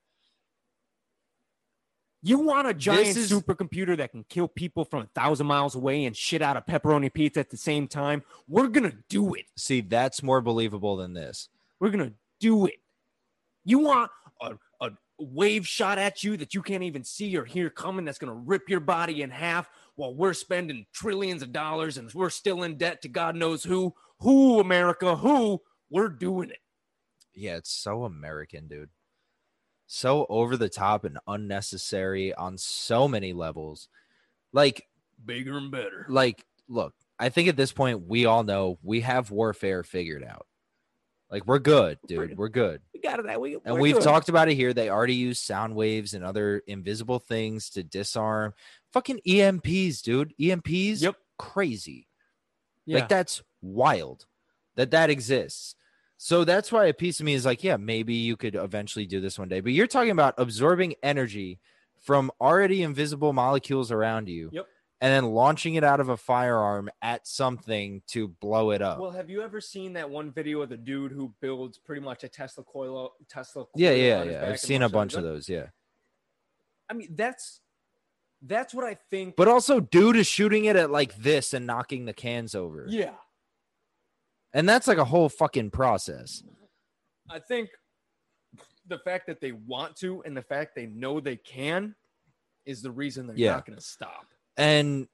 You 2.23 2.39
want 2.39 2.67
a 2.67 2.73
giant 2.73 3.17
is- 3.17 3.31
supercomputer 3.31 3.97
that 3.97 4.11
can 4.11 4.23
kill 4.25 4.47
people 4.47 4.85
from 4.85 5.01
a 5.03 5.09
thousand 5.15 5.47
miles 5.47 5.75
away 5.75 6.05
and 6.05 6.15
shit 6.15 6.41
out 6.41 6.55
a 6.57 6.61
pepperoni 6.61 7.11
pizza 7.11 7.39
at 7.39 7.49
the 7.49 7.57
same 7.57 7.87
time? 7.87 8.23
We're 8.47 8.67
gonna 8.67 8.93
do 9.09 9.33
it. 9.33 9.45
see 9.55 9.81
that's 9.81 10.21
more 10.21 10.41
believable 10.41 10.97
than 10.97 11.13
this. 11.13 11.49
We're 11.79 11.89
gonna 11.89 12.13
do 12.39 12.67
it. 12.67 12.79
You 13.65 13.79
want 13.79 14.11
a, 14.39 14.53
a 14.81 14.91
wave 15.19 15.67
shot 15.67 15.97
at 15.97 16.23
you 16.23 16.37
that 16.37 16.53
you 16.53 16.61
can't 16.61 16.83
even 16.83 17.03
see 17.03 17.35
or 17.37 17.45
hear 17.45 17.69
coming 17.69 18.05
that's 18.05 18.19
gonna 18.19 18.33
rip 18.33 18.69
your 18.69 18.79
body 18.79 19.23
in 19.23 19.31
half 19.31 19.69
while 19.95 20.13
we're 20.13 20.33
spending 20.33 20.85
trillions 20.93 21.41
of 21.41 21.51
dollars 21.51 21.97
and 21.97 22.11
we're 22.13 22.29
still 22.29 22.63
in 22.63 22.77
debt 22.77 23.01
to 23.01 23.07
God 23.09 23.35
knows 23.35 23.63
who. 23.63 23.93
Who, 24.19 24.59
America? 24.59 25.15
Who? 25.15 25.61
We're 25.89 26.09
doing 26.09 26.51
it. 26.51 26.59
Yeah, 27.33 27.57
it's 27.57 27.71
so 27.71 28.03
American, 28.03 28.67
dude. 28.67 28.89
So 29.93 30.25
over 30.29 30.55
the 30.55 30.69
top 30.69 31.03
and 31.03 31.17
unnecessary 31.27 32.33
on 32.33 32.57
so 32.57 33.09
many 33.09 33.33
levels. 33.33 33.89
Like 34.53 34.87
Bigger 35.25 35.57
and 35.57 35.69
better. 35.69 36.05
like 36.09 36.43
look 36.69 36.93
i 37.19 37.29
think 37.29 37.47
at 37.49 37.55
this 37.57 37.71
point 37.71 38.07
we 38.07 38.25
all 38.25 38.43
know 38.43 38.79
we 38.81 39.01
have 39.01 39.29
warfare 39.29 39.83
figured 39.83 40.23
out 40.23 40.47
like 41.29 41.45
we're 41.45 41.59
good 41.59 41.99
dude 42.07 42.35
we're 42.37 42.47
good 42.49 42.81
We 42.93 43.01
got 43.01 43.19
it 43.19 43.25
that 43.27 43.39
way. 43.39 43.55
and 43.65 43.79
we've 43.79 43.93
good. 43.95 44.03
talked 44.03 44.29
about 44.29 44.49
it 44.49 44.55
here 44.55 44.73
they 44.73 44.89
already 44.89 45.13
use 45.13 45.37
sound 45.39 45.75
waves 45.75 46.15
and 46.15 46.23
other 46.25 46.63
invisible 46.65 47.19
things 47.19 47.69
to 47.71 47.83
disarm 47.83 48.53
fucking 48.93 49.19
emps 49.27 50.01
dude 50.01 50.33
emps 50.39 51.01
Yep. 51.01 51.15
crazy 51.37 52.07
Yeah. 52.87 52.99
like 52.99 53.09
that's 53.09 53.43
wild 53.61 54.25
that 54.75 54.89
that 54.91 55.11
exists 55.11 55.75
so 56.23 56.43
that's 56.43 56.71
why 56.71 56.85
a 56.85 56.93
piece 56.93 57.19
of 57.19 57.25
me 57.25 57.33
is 57.33 57.45
like 57.47 57.63
yeah 57.63 57.77
maybe 57.77 58.13
you 58.13 58.37
could 58.37 58.53
eventually 58.53 59.07
do 59.07 59.19
this 59.19 59.39
one 59.39 59.47
day 59.49 59.59
but 59.59 59.71
you're 59.71 59.87
talking 59.87 60.11
about 60.11 60.35
absorbing 60.37 60.93
energy 61.01 61.59
from 61.99 62.29
already 62.39 62.83
invisible 62.83 63.33
molecules 63.33 63.91
around 63.91 64.29
you 64.29 64.49
Yep. 64.53 64.67
and 65.01 65.11
then 65.11 65.31
launching 65.33 65.75
it 65.75 65.83
out 65.83 65.99
of 65.99 66.09
a 66.09 66.17
firearm 66.17 66.91
at 67.01 67.25
something 67.27 68.03
to 68.09 68.27
blow 68.27 68.69
it 68.69 68.83
up 68.83 68.99
Well, 68.99 69.09
have 69.09 69.31
you 69.31 69.41
ever 69.41 69.59
seen 69.59 69.93
that 69.93 70.07
one 70.09 70.31
video 70.31 70.61
of 70.61 70.69
the 70.69 70.77
dude 70.77 71.11
who 71.11 71.33
builds 71.41 71.79
pretty 71.79 72.01
much 72.01 72.23
a 72.23 72.29
Tesla 72.29 72.63
coil? 72.63 73.13
Tesla. 73.27 73.65
yeah 73.75 73.89
coil 73.89 73.97
yeah 73.97 74.23
his 74.23 74.31
yeah 74.31 74.45
i've 74.49 74.59
seen 74.59 74.81
a 74.83 74.89
bunch 74.89 75.15
of 75.15 75.23
those 75.23 75.49
yeah 75.49 75.67
I 76.87 76.93
mean, 76.93 77.15
that's 77.15 77.61
that's 78.43 78.73
what 78.73 78.85
I 78.85 78.95
think. 79.09 79.35
but 79.37 79.47
also 79.47 79.79
dude 79.79 80.17
is 80.17 80.27
shooting 80.27 80.65
it 80.65 80.75
at 80.75 80.91
like 80.91 81.15
this 81.15 81.53
and 81.55 81.65
knocking 81.65 82.05
the 82.05 82.13
cans 82.13 82.53
over 82.53 82.85
yeah, 82.89 83.11
and 84.53 84.67
that's 84.67 84.87
like 84.87 84.97
a 84.97 85.05
whole 85.05 85.29
fucking 85.29 85.69
process 85.71 86.43
I 87.29 87.39
think 87.39 87.69
the 88.87 88.97
fact 88.99 89.27
that 89.27 89.39
they 89.39 89.51
want 89.53 89.95
to 89.97 90.21
and 90.25 90.35
the 90.35 90.41
fact 90.41 90.75
they 90.75 90.87
know 90.87 91.19
they 91.19 91.37
can 91.37 91.95
is 92.65 92.81
the 92.81 92.91
reason 92.91 93.27
they're 93.27 93.37
Yeah. 93.37 93.51
not 93.53 93.65
going 93.65 93.77
to 93.79 93.83
stop. 93.85 94.25
and 94.57 95.07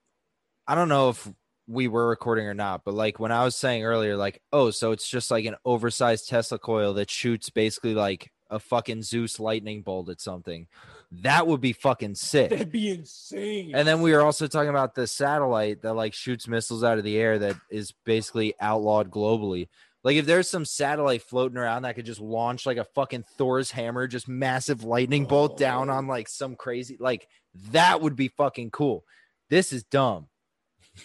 I 0.68 0.76
don't 0.76 0.90
know 0.90 1.10
if 1.10 1.30
we 1.68 1.88
were 1.88 2.08
recording 2.10 2.46
or 2.48 2.54
not, 2.54 2.84
but 2.86 2.94
like 2.94 3.20
when 3.20 3.32
I 3.32 3.44
was 3.44 3.56
saying 3.56 3.84
earlier, 3.84 4.18
like, 4.18 4.42
oh, 4.52 4.70
so 4.72 4.92
it's 4.94 5.08
just 5.08 5.30
like 5.32 5.46
an 5.46 5.56
oversized 5.66 6.28
Tesla 6.28 6.58
coil 6.60 6.94
that 6.96 7.10
shoots 7.10 7.50
basically 7.50 7.94
like 7.94 8.32
a 8.50 8.58
fucking 8.60 9.04
Zeus 9.04 9.40
lightning 9.40 9.82
bolt 9.82 10.10
at 10.10 10.20
something. 10.22 10.68
That 11.12 11.48
would 11.48 11.62
be 11.62 11.74
fucking 11.74 12.16
sick. 12.16 12.50
That'd 12.50 12.72
be 12.72 12.90
insane. 12.90 13.74
And 13.74 13.88
then 13.88 14.02
we 14.02 14.12
were 14.12 14.22
also 14.22 14.48
talking 14.48 14.70
about 14.70 14.94
the 14.94 15.08
satellite 15.08 15.82
that 15.84 15.94
like 15.94 16.14
shoots 16.14 16.48
missiles 16.48 16.84
out 16.84 16.98
of 16.98 17.06
the 17.06 17.18
air 17.18 17.40
that 17.40 17.56
is 17.72 17.94
basically 18.06 18.56
outlawed 18.60 19.10
globally. 19.10 19.70
Like 20.04 20.18
if 20.18 20.26
there's 20.26 20.50
some 20.50 20.66
satellite 20.66 21.22
floating 21.22 21.58
around 21.58 21.82
that 21.84 21.96
could 21.96 22.06
just 22.06 22.20
launch 22.20 22.66
like 22.66 22.78
a 22.78 22.84
fucking 22.84 23.24
Thor's 23.38 23.72
hammer, 23.72 24.08
just 24.08 24.28
massive 24.28 24.84
lightning 24.84 25.26
bolt 25.26 25.58
down 25.58 25.90
on 25.90 26.06
oh. 26.06 26.10
like 26.10 26.28
some 26.28 26.56
crazy 26.56 26.98
like 27.00 27.28
that 27.72 28.02
would 28.02 28.16
be 28.16 28.28
fucking 28.28 28.72
cool. 28.72 29.04
This 29.50 29.74
is 29.74 29.84
dumb. 29.84 30.28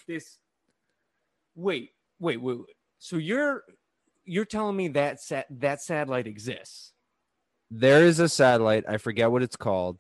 this 0.07 0.39
wait, 1.55 1.91
wait, 2.19 2.41
wait, 2.41 2.59
wait. 2.59 2.77
So 2.99 3.17
you're 3.17 3.65
you're 4.25 4.45
telling 4.45 4.77
me 4.77 4.89
that 4.89 5.21
sat 5.21 5.47
that 5.51 5.81
satellite 5.81 6.27
exists? 6.27 6.92
There 7.75 8.05
is 8.05 8.21
a 8.21 8.29
satellite, 8.29 8.85
I 8.87 8.99
forget 8.99 9.31
what 9.31 9.43
it's 9.43 9.57
called, 9.57 9.99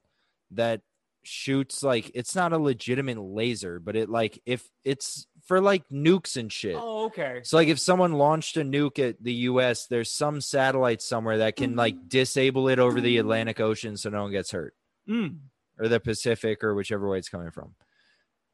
that 0.50 0.82
shoots 1.24 1.82
like 1.82 2.11
it's 2.14 2.35
not 2.35 2.52
a 2.52 2.58
legitimate 2.58 3.18
laser, 3.18 3.80
but 3.80 3.96
it 3.96 4.11
like 4.11 4.40
if 4.44 4.68
it's 4.85 5.26
for 5.46 5.61
like 5.61 5.88
nukes 5.88 6.37
and 6.37 6.52
shit. 6.52 6.76
Oh, 6.78 7.06
okay. 7.06 7.40
So 7.44 7.56
like 7.56 7.68
if 7.68 7.78
someone 7.78 8.12
launched 8.12 8.56
a 8.56 8.61
nuke 8.61 8.98
at 8.98 9.22
the 9.22 9.32
US, 9.32 9.87
there's 9.87 10.11
some 10.11 10.40
satellite 10.40 11.00
somewhere 11.00 11.38
that 11.38 11.56
can 11.56 11.76
like 11.76 12.08
disable 12.08 12.68
it 12.68 12.78
over 12.78 13.00
the 13.00 13.18
Atlantic 13.18 13.61
Ocean 13.61 13.96
so 13.96 14.11
no 14.11 14.22
one 14.22 14.32
gets 14.32 14.50
hurt. 14.50 14.74
Mm. 15.08 15.38
Or 15.78 15.88
the 15.88 16.00
Pacific 16.00 16.62
or 16.62 16.74
whichever 16.74 17.08
way 17.08 17.18
it's 17.18 17.28
coming 17.28 17.50
from. 17.50 17.74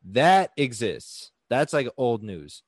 That 0.05 0.53
exists. 0.57 1.33
That's 1.51 1.73
like 1.73 1.89
old 1.97 2.23
news. 2.23 2.63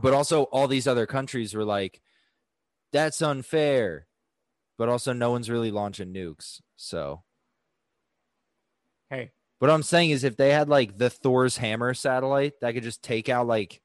But 0.00 0.14
also 0.14 0.44
all 0.44 0.68
these 0.68 0.88
other 0.88 1.06
countries 1.06 1.54
were 1.54 1.64
like 1.64 2.00
that's 2.92 3.22
unfair. 3.22 4.06
But 4.82 4.88
also 4.88 5.12
no 5.12 5.30
one's 5.30 5.48
really 5.48 5.70
launching 5.70 6.12
nukes. 6.12 6.60
So 6.74 7.22
Hey, 9.10 9.30
what 9.60 9.70
I'm 9.70 9.84
saying 9.84 10.10
is 10.10 10.24
if 10.24 10.36
they 10.36 10.50
had 10.50 10.68
like 10.68 10.98
the 10.98 11.08
Thor's 11.08 11.56
hammer 11.56 11.94
satellite 11.94 12.54
that 12.60 12.74
could 12.74 12.82
just 12.82 13.00
take 13.00 13.28
out 13.28 13.46
like 13.46 13.80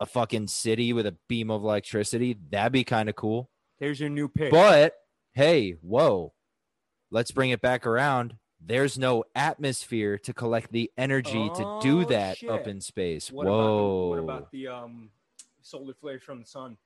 a 0.00 0.06
fucking 0.06 0.48
city 0.48 0.94
with 0.94 1.04
a 1.06 1.14
beam 1.28 1.50
of 1.50 1.62
electricity, 1.62 2.38
that'd 2.50 2.72
be 2.72 2.82
kind 2.82 3.10
of 3.10 3.14
cool. 3.14 3.50
there's 3.78 4.00
your 4.00 4.08
new 4.08 4.26
pick. 4.26 4.50
But 4.50 4.94
hey, 5.34 5.72
whoa. 5.82 6.32
Let's 7.10 7.30
bring 7.30 7.50
it 7.50 7.60
back 7.60 7.84
around. 7.86 8.36
There's 8.58 8.96
no 8.98 9.24
atmosphere 9.34 10.16
to 10.20 10.32
collect 10.32 10.72
the 10.72 10.90
energy 10.96 11.50
to 11.56 11.78
do 11.82 12.00
Oh, 12.00 12.04
that 12.04 12.38
shit. 12.38 12.48
up 12.48 12.66
in 12.66 12.80
space. 12.80 13.30
what 13.30 13.46
whoa. 13.46 14.12
about 14.14 14.24
what 14.24 14.34
about 14.34 14.50
the 14.50 14.68
um 14.68 15.10
solar 15.60 15.92
flares 15.92 16.22
from 16.22 16.40
the 16.40 16.46
sun? 16.46 16.78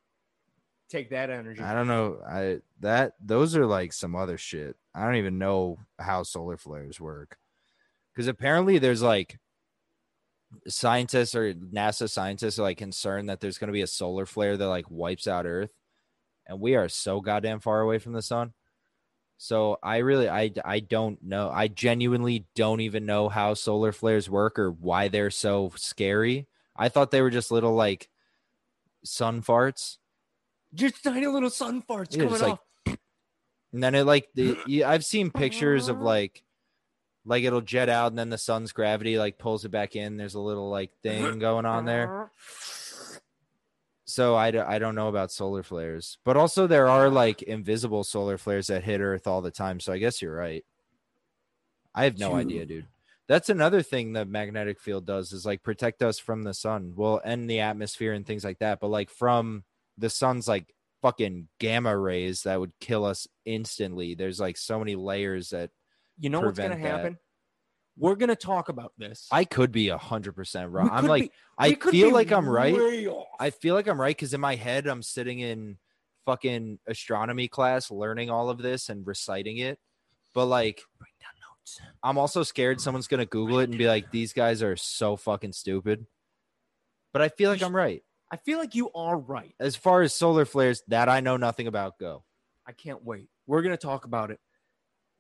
Take 0.91 1.11
that 1.11 1.31
energy. 1.31 1.63
I 1.63 1.73
don't 1.73 1.87
know. 1.87 2.19
I 2.29 2.59
that 2.81 3.13
those 3.25 3.57
are 3.57 3.67
like 3.67 3.93
some 3.93 4.17
other 4.17 4.37
shit. 4.37 4.77
I 4.95 5.05
don't 5.05 5.17
even 5.17 5.39
know 5.39 5.79
how 5.99 6.25
solar 6.25 6.57
flares 6.57 7.01
work. 7.01 7.39
Cuz 8.17 8.27
apparently 8.27 8.79
there's 8.79 9.03
like 9.03 9.39
scientists 10.67 11.37
or 11.37 11.55
NASA 11.55 12.11
scientists 12.11 12.59
are 12.59 12.63
like 12.63 12.79
concerned 12.79 13.29
that 13.29 13.39
there's 13.39 13.59
going 13.59 13.69
to 13.69 13.73
be 13.73 13.83
a 13.83 13.87
solar 13.87 14.27
flare 14.27 14.57
that 14.57 14.67
like 14.67 14.91
wipes 14.91 15.29
out 15.29 15.47
earth 15.47 15.71
and 16.47 16.61
we 16.61 16.75
are 16.75 16.89
so 16.89 17.21
goddamn 17.21 17.61
far 17.61 17.81
away 17.81 17.99
from 17.99 18.13
the 18.13 18.23
sun. 18.23 18.53
So 19.39 19.79
I 19.83 19.99
really 19.99 20.29
I 20.29 20.51
I 20.65 20.81
don't 20.81 21.23
know. 21.23 21.51
I 21.51 21.69
genuinely 21.69 22.47
don't 22.57 22.81
even 22.81 23.07
know 23.07 23.29
how 23.29 23.55
solar 23.55 23.93
flares 23.93 24.29
work 24.29 24.59
or 24.59 24.73
why 24.73 25.07
they're 25.07 25.31
so 25.31 25.71
scary. 25.77 26.49
I 26.77 26.89
thought 26.89 27.13
they 27.13 27.23
were 27.23 27.31
just 27.31 27.53
little 27.53 27.75
like 27.75 28.09
sun 29.05 29.41
farts. 29.41 29.99
Just 30.75 31.03
tiny 31.03 31.27
little 31.27 31.51
sun 31.51 31.83
farts 31.83 32.17
Yeah, 32.17 32.25
coming 32.25 32.41
like- 32.41 32.53
off. 32.53 32.61
And 33.73 33.81
then 33.85 33.95
it 33.95 34.03
like 34.05 34.29
the 34.35 34.59
yeah, 34.67 34.89
I've 34.91 35.05
seen 35.05 35.31
pictures 35.31 35.89
of 35.89 36.01
like 36.01 36.43
like 37.25 37.45
it'll 37.45 37.61
jet 37.61 37.89
out 37.89 38.11
and 38.11 38.19
then 38.19 38.29
the 38.31 38.39
sun's 38.39 38.73
gravity 38.73 39.17
like 39.17 39.39
pulls 39.39 39.65
it 39.65 39.71
back 39.71 39.95
in. 39.95 40.17
There's 40.17 40.35
a 40.35 40.41
little 40.41 40.69
like 40.71 40.91
thing 41.05 41.39
going 41.39 41.67
on 41.67 41.85
there. 41.85 42.33
So 44.07 44.35
I, 44.35 44.51
d- 44.51 44.59
I 44.59 44.81
don't 44.81 44.97
know 44.97 45.07
about 45.07 45.31
solar 45.31 45.63
flares, 45.63 46.19
but 46.25 46.37
also 46.37 46.67
there 46.67 46.89
are 46.89 47.09
like 47.09 47.43
invisible 47.43 48.03
solar 48.03 48.39
flares 48.39 48.67
that 48.67 48.83
hit 48.83 49.01
Earth 49.01 49.29
all 49.29 49.41
the 49.41 49.53
time. 49.53 49.79
So 49.79 49.93
I 49.93 49.99
guess 49.99 50.21
you're 50.21 50.35
right. 50.35 50.65
I 51.95 52.05
have 52.05 52.19
no 52.19 52.35
idea, 52.35 52.67
dude. 52.67 52.87
That's 53.29 53.51
another 53.51 53.83
thing 53.83 54.13
the 54.13 54.25
magnetic 54.25 54.81
field 54.81 55.07
does 55.07 55.33
is 55.33 55.47
like 55.47 55.63
protect 55.63 56.03
us 56.03 56.19
from 56.19 56.43
the 56.43 56.55
sun. 56.55 56.95
Well, 56.97 57.21
and 57.25 57.49
the 57.49 57.61
atmosphere 57.61 58.13
and 58.13 58.27
things 58.27 58.43
like 58.45 58.59
that, 58.59 58.81
but 58.81 58.89
like 58.89 59.11
from 59.11 59.63
the 60.01 60.11
sun's 60.11 60.49
like 60.49 60.75
fucking 61.03 61.49
gamma 61.61 61.97
rays 61.97 62.43
that 62.43 62.59
would 62.59 62.73
kill 62.81 63.05
us 63.05 63.27
instantly. 63.45 64.15
There's 64.15 64.41
like 64.41 64.57
so 64.57 64.79
many 64.79 64.97
layers 64.97 65.51
that 65.51 65.71
You 66.19 66.31
know 66.31 66.41
what's 66.41 66.59
gonna 66.59 66.71
that. 66.77 66.81
happen? 66.81 67.19
We're 67.97 68.17
gonna 68.17 68.37
talk 68.37 68.69
about 68.69 68.93
this. 68.99 69.29
I 69.31 69.45
could 69.45 69.73
be 69.73 69.89
a 69.89 69.99
hundred 69.99 70.33
percent 70.33 70.71
wrong. 70.71 70.89
I'm 70.91 71.07
like 71.07 71.25
be- 71.25 71.31
I 71.59 71.75
feel 71.75 72.13
like 72.13 72.33
I'm 72.33 72.49
right. 72.49 72.75
off. 73.07 73.27
I 73.39 73.51
feel 73.51 73.75
like 73.75 73.87
I'm 73.89 74.01
right 74.01 74.17
because 74.17 74.33
in 74.35 74.41
my 74.41 74.55
head 74.57 74.87
I'm 74.87 75.03
sitting 75.03 75.41
in 75.41 75.77
fucking 76.27 76.79
astronomy 76.87 77.49
class 77.49 77.91
learning 77.91 78.31
all 78.31 78.51
of 78.51 78.59
this 78.59 78.89
and 78.89 79.07
reciting 79.07 79.59
it. 79.59 79.79
But 80.35 80.47
like 80.47 80.83
Write 81.01 81.09
down 81.21 81.33
notes. 81.41 81.81
I'm 82.03 82.17
also 82.19 82.43
scared 82.43 82.81
someone's 82.81 83.07
gonna 83.09 83.27
Google 83.27 83.59
it 83.61 83.69
and 83.69 83.77
be 83.79 83.87
like, 83.89 84.11
these 84.11 84.33
guys 84.33 84.63
are 84.63 84.77
so 84.77 85.17
fucking 85.17 85.53
stupid. 85.53 86.07
But 87.13 87.23
I 87.23 87.29
feel 87.29 87.51
like 87.51 87.63
I'm 87.63 87.75
right. 87.75 88.03
I 88.31 88.37
feel 88.37 88.59
like 88.59 88.75
you 88.75 88.91
are 88.95 89.19
right. 89.19 89.55
As 89.59 89.75
far 89.77 90.03
as 90.03 90.15
solar 90.15 90.45
flares, 90.45 90.83
that 90.89 91.09
I 91.09 91.21
know 91.21 91.37
nothing 91.37 91.67
about 91.67 91.99
go. 91.99 92.25
I 92.67 92.73
can't 92.73 93.05
wait. 93.05 93.29
We're 93.47 93.63
gonna 93.63 93.77
talk 93.77 94.05
about 94.05 94.31
it 94.31 94.39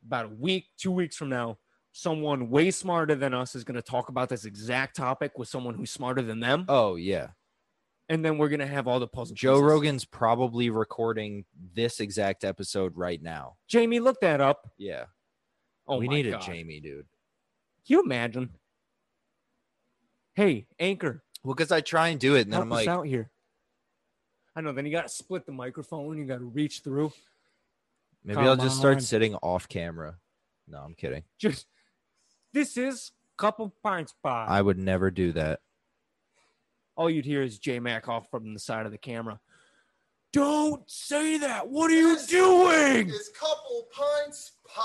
about 0.07 0.27
a 0.27 0.29
week, 0.29 0.67
two 0.79 0.93
weeks 0.93 1.17
from 1.17 1.29
now. 1.29 1.59
Someone 1.93 2.51
way 2.51 2.71
smarter 2.71 3.17
than 3.17 3.35
us 3.35 3.55
is 3.57 3.65
gonna 3.65 3.83
talk 3.83 4.09
about 4.09 4.29
this 4.29 4.45
exact 4.45 4.95
topic 4.97 5.37
with 5.37 5.49
someone 5.49 5.75
who's 5.75 5.91
smarter 5.91 6.23
than 6.23 6.39
them, 6.39 6.65
Oh 6.69 6.95
yeah. 6.95 7.29
and 8.09 8.25
then 8.25 8.39
we're 8.39 8.49
gonna 8.49 8.67
have 8.67 8.87
all 8.87 9.01
the 9.01 9.09
puzzle. 9.09 9.35
Joe 9.35 9.55
pieces. 9.55 9.65
Rogan's 9.65 10.05
probably 10.05 10.71
recording 10.71 11.45
this 11.75 11.99
exact 11.99 12.45
episode 12.45 12.97
right 12.97 13.21
now. 13.21 13.57
Jamie, 13.67 13.99
look 13.99 14.21
that 14.21 14.41
up. 14.41 14.71
Yeah. 14.79 15.07
Oh, 15.89 15.99
we 15.99 16.07
need 16.07 16.31
God. 16.31 16.41
a 16.41 16.47
Jamie, 16.47 16.79
dude. 16.79 17.07
Can 17.85 17.95
you 17.97 18.03
imagine? 18.05 18.51
Hey, 20.35 20.69
Anchor, 20.79 21.25
Well, 21.43 21.55
because 21.55 21.73
I 21.73 21.81
try 21.81 22.09
and 22.09 22.21
do 22.21 22.35
it 22.35 22.43
and 22.43 22.53
then 22.53 22.61
I'm 22.61 22.73
us 22.73 22.77
like, 22.79 22.89
out 22.89 23.07
here. 23.07 23.31
I 24.55 24.61
know. 24.61 24.73
Then 24.73 24.85
you 24.85 24.93
got 24.93 25.03
to 25.03 25.09
split 25.09 25.47
the 25.47 25.53
microphone. 25.53 26.19
You 26.19 26.25
got 26.25 26.39
to 26.39 26.45
reach 26.45 26.81
through. 26.81 27.13
maybe 28.25 28.41
I'll 28.41 28.57
Come 28.57 28.67
just 28.67 28.79
start 28.79 28.97
on. 28.97 29.01
sitting 29.01 29.35
off 29.37 29.69
camera. 29.69 30.17
No, 30.69 30.79
I'm 30.79 30.95
kidding. 30.95 31.23
Just 31.39 31.67
this 32.53 32.77
is 32.77 33.13
couple 33.39 33.73
pints 33.83 34.15
by. 34.23 34.45
I 34.47 34.61
would 34.61 34.79
never 34.79 35.11
do 35.11 35.33
that. 35.33 35.61
All 36.97 37.09
you'd 37.09 37.25
hear 37.25 37.43
is 37.43 37.59
J 37.59 37.81
Mac 37.81 38.09
off 38.09 38.31
from 38.31 38.53
the 38.53 38.61
side 38.61 38.85
of 38.85 38.93
the 38.93 38.99
camera. 38.99 39.41
Don't 40.33 40.89
say 40.89 41.39
that. 41.39 41.69
What 41.69 41.91
are 41.91 41.95
you 41.95 42.19
doing? 42.29 43.09
It's 43.09 43.31
couple 43.31 43.89
pints 43.91 44.53
pod. 44.67 44.85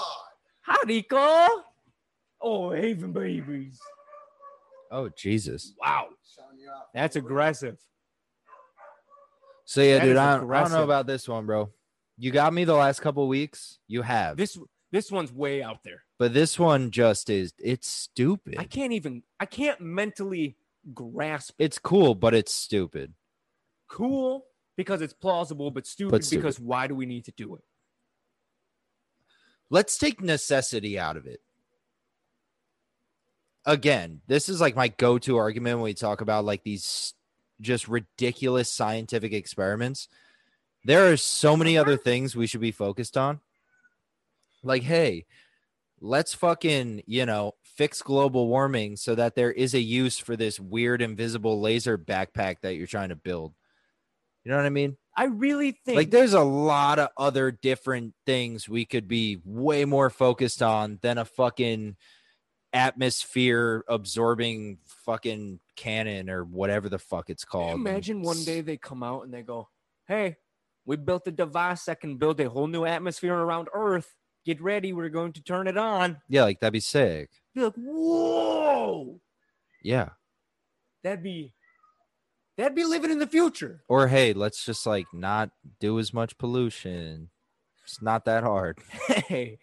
Hi, 0.62 0.78
Nico. 0.88 1.63
Oh, 2.41 2.72
Haven 2.72 3.12
babies. 3.12 3.80
Oh 4.91 5.10
Jesus. 5.10 5.74
Wow, 5.80 6.08
Shouting 6.36 6.60
you 6.60 6.69
out. 6.69 6.88
that's 6.93 7.15
aggressive. 7.15 7.78
So 9.65 9.82
yeah, 9.82 9.98
That 9.98 10.04
dude, 10.06 10.12
is 10.13 10.17
I, 10.19 10.36
I 10.36 10.38
don't 10.62 10.71
know 10.71 10.84
about 10.84 11.08
this 11.08 11.28
one, 11.28 11.45
bro. 11.45 11.71
You 12.17 12.32
got 12.32 12.54
me 12.54 12.63
the 12.65 12.76
last 12.76 13.02
couple 13.02 13.28
weeks. 13.28 13.80
You 13.88 14.02
have, 14.04 14.38
This 14.38 14.58
this 14.91 15.12
one's 15.12 15.34
way 15.34 15.62
out 15.63 15.80
there. 15.84 16.04
but 16.19 16.34
this 16.34 16.58
one 16.60 16.91
just 16.91 17.30
is. 17.30 17.54
It's 17.58 17.89
stupid. 17.89 18.56
I 18.58 18.63
can't 18.65 18.93
even. 18.93 19.24
I 19.39 19.45
can't 19.45 19.82
mentally 19.82 20.56
grasp. 20.93 21.56
it's 21.60 21.80
cool, 21.80 22.13
but 22.15 22.34
it's 22.36 22.54
stupid. 22.54 23.13
Cool 23.89 24.45
because 24.78 25.02
it's 25.02 25.13
plausible, 25.13 25.71
but 25.71 25.88
stupid, 25.88 26.12
But 26.12 26.24
stupid. 26.24 26.41
because 26.43 26.60
why 26.60 26.86
do 26.88 26.95
we 26.95 27.06
need 27.06 27.26
to 27.26 27.32
do 27.32 27.56
it? 27.56 27.62
Let's 29.69 29.98
take 29.98 30.21
necessity 30.21 31.00
out 31.00 31.17
of 31.17 31.26
it. 31.26 31.41
Again, 33.65 34.21
this 34.28 34.49
is 34.49 34.62
like 34.62 34.75
my 34.75 34.89
go-to 34.89 35.38
argument 35.38 35.78
when 35.78 35.86
we 35.86 35.93
talk 35.93 36.21
about 36.21 36.45
like 36.45 36.63
these 36.63 37.13
just 37.62 37.88
ridiculous 37.88 38.71
scientific 38.71 39.34
experiments. 39.34 40.08
There 40.84 41.12
are 41.12 41.17
so 41.17 41.58
many 41.58 41.78
other 41.78 41.97
things 41.97 42.36
we 42.36 42.47
should 42.47 42.62
be 42.62 42.71
focused 42.71 43.17
on. 43.17 43.39
Like, 44.63 44.84
hey, 44.84 45.25
let's 45.99 46.34
fucking, 46.34 47.04
you 47.08 47.25
know, 47.25 47.54
fix 47.63 48.01
global 48.01 48.47
warming 48.47 48.95
so 48.95 49.15
that 49.15 49.36
there 49.36 49.51
is 49.51 49.73
a 49.73 49.80
use 49.80 50.17
for 50.17 50.36
this 50.36 50.60
weird 50.60 51.01
invisible 51.01 51.60
laser 51.60 51.97
backpack 51.97 52.58
that 52.62 52.75
you're 52.75 52.88
trying 52.88 53.10
to 53.10 53.15
build. 53.15 53.54
You 54.43 54.51
know 54.51 54.58
what 54.58 54.65
I 54.65 54.69
mean? 54.69 54.95
I 55.17 55.25
really 55.25 55.71
think 55.71 55.95
Like 55.95 56.12
there's 56.12 56.34
a 56.34 56.43
lot 56.43 56.99
of 56.99 57.10
other 57.17 57.49
different 57.51 58.13
things 58.25 58.69
we 58.69 58.86
could 58.86 59.08
be 59.08 59.39
way 59.43 59.86
more 59.86 60.10
focused 60.10 60.62
on 60.62 60.99
than 61.01 61.17
a 61.17 61.25
fucking 61.25 61.95
atmosphere 62.76 63.84
absorbing 63.88 64.78
fucking 64.86 65.60
cannon 65.76 66.30
or 66.30 66.44
whatever 66.44 66.90
the 66.90 67.00
fuck 67.00 67.30
it's 67.30 67.46
called. 67.46 67.74
imagine 67.76 68.22
one 68.22 68.44
day 68.44 68.62
they 68.62 68.78
come 68.78 69.02
out 69.02 69.24
and 69.24 69.34
they 69.34 69.42
go, 69.42 69.70
"Hey, 70.08 70.36
we 70.86 70.98
built 70.98 71.26
a 71.28 71.32
device 71.32 71.86
that 71.86 72.02
can 72.02 72.18
build 72.18 72.40
a 72.42 72.50
whole 72.50 72.68
new 72.68 72.86
atmosphere 72.86 73.34
around 73.34 73.70
Earth. 73.74 74.14
Get 74.46 74.62
ready, 74.62 74.94
we're 74.94 75.10
going 75.10 75.34
to 75.34 75.42
turn 75.42 75.68
it 75.68 75.78
on. 75.78 76.22
Yeah, 76.30 76.44
like 76.44 76.60
that'd 76.60 76.74
be 76.74 76.80
sick. 76.80 77.32
Be 77.56 77.62
like, 77.62 77.74
whoa, 77.76 79.20
Yeah. 79.82 80.10
that'd 81.04 81.24
be 81.24 81.54
that'd 82.58 82.76
be 82.76 82.84
living 82.86 83.10
in 83.12 83.20
the 83.20 83.26
future. 83.28 83.82
Or 83.88 84.08
hey, 84.08 84.34
let's 84.34 84.64
just 84.64 84.86
like 84.86 85.08
not 85.14 85.50
do 85.80 85.98
as 85.98 86.14
much 86.14 86.38
pollution. 86.38 87.30
It's 87.84 88.02
not 88.02 88.26
that 88.26 88.44
hard. 88.44 88.80
Hey, 89.28 89.58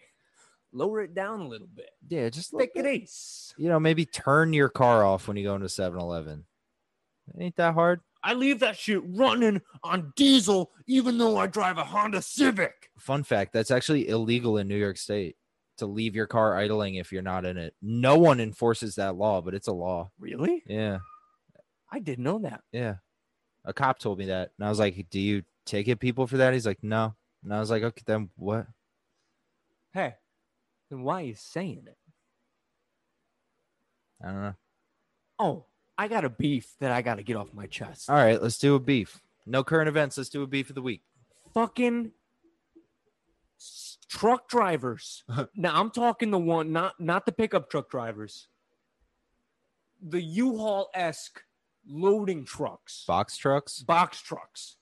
lower 0.73 1.01
it 1.01 1.13
down 1.13 1.41
a 1.41 1.47
little 1.47 1.67
bit. 1.73 1.89
Yeah, 2.07 2.29
just 2.29 2.53
Take 2.57 2.71
it 2.75 2.85
ace. 2.85 3.53
you 3.57 3.69
know, 3.69 3.79
maybe 3.79 4.05
turn 4.05 4.53
your 4.53 4.69
car 4.69 5.03
off 5.05 5.27
when 5.27 5.37
you 5.37 5.43
go 5.43 5.55
into 5.55 5.67
7-Eleven. 5.67 6.45
Ain't 7.39 7.55
that 7.55 7.73
hard? 7.73 8.01
I 8.23 8.33
leave 8.33 8.59
that 8.59 8.77
shit 8.77 9.01
running 9.05 9.61
on 9.83 10.13
diesel, 10.15 10.71
even 10.87 11.17
though 11.17 11.37
I 11.37 11.47
drive 11.47 11.77
a 11.77 11.83
Honda 11.83 12.21
Civic. 12.21 12.89
Fun 12.97 13.23
fact, 13.23 13.53
that's 13.53 13.71
actually 13.71 14.07
illegal 14.07 14.57
in 14.57 14.67
New 14.67 14.77
York 14.77 14.97
State 14.97 15.35
to 15.77 15.85
leave 15.85 16.15
your 16.15 16.27
car 16.27 16.55
idling 16.57 16.95
if 16.95 17.11
you're 17.11 17.21
not 17.21 17.45
in 17.45 17.57
it. 17.57 17.73
No 17.81 18.17
one 18.17 18.39
enforces 18.39 18.95
that 18.95 19.15
law, 19.15 19.41
but 19.41 19.53
it's 19.53 19.67
a 19.67 19.73
law. 19.73 20.11
Really? 20.19 20.63
Yeah. 20.67 20.99
I 21.91 21.99
didn't 21.99 22.23
know 22.23 22.39
that. 22.39 22.61
Yeah. 22.71 22.95
A 23.65 23.73
cop 23.73 23.99
told 23.99 24.19
me 24.19 24.25
that. 24.25 24.51
And 24.57 24.65
I 24.65 24.69
was 24.69 24.79
like, 24.79 25.07
Do 25.09 25.19
you 25.19 25.43
ticket 25.65 25.99
people 25.99 26.27
for 26.27 26.37
that? 26.37 26.53
He's 26.53 26.65
like, 26.65 26.83
No. 26.83 27.15
And 27.43 27.53
I 27.53 27.59
was 27.59 27.69
like, 27.71 27.83
Okay, 27.83 28.03
then 28.05 28.29
what? 28.35 28.67
Hey, 29.93 30.15
then 30.93 31.03
why 31.03 31.21
you 31.21 31.35
saying 31.35 31.83
it? 31.87 31.97
I 34.23 34.27
don't 34.27 34.41
know. 34.41 34.55
Oh, 35.39 35.65
I 35.97 36.07
got 36.07 36.23
a 36.23 36.29
beef 36.29 36.73
that 36.79 36.91
I 36.91 37.01
got 37.01 37.15
to 37.15 37.23
get 37.23 37.35
off 37.35 37.53
my 37.53 37.65
chest. 37.65 38.09
All 38.09 38.15
right, 38.15 38.41
let's 38.41 38.57
do 38.57 38.75
a 38.75 38.79
beef. 38.79 39.21
No 39.45 39.63
current 39.63 39.89
events. 39.89 40.17
Let's 40.17 40.29
do 40.29 40.43
a 40.43 40.47
beef 40.47 40.69
of 40.69 40.75
the 40.75 40.81
week. 40.81 41.01
Fucking 41.53 42.11
truck 44.07 44.47
drivers. 44.47 45.23
now 45.55 45.79
I'm 45.79 45.89
talking 45.89 46.31
the 46.31 46.39
one, 46.39 46.71
not 46.71 46.99
not 46.99 47.25
the 47.25 47.31
pickup 47.31 47.69
truck 47.69 47.89
drivers. 47.89 48.47
The 50.01 50.21
U-Haul 50.21 50.89
esque 50.93 51.41
loading 51.87 52.45
trucks, 52.45 53.03
Box 53.07 53.37
trucks? 53.37 53.79
box 53.79 54.21
trucks. 54.21 54.77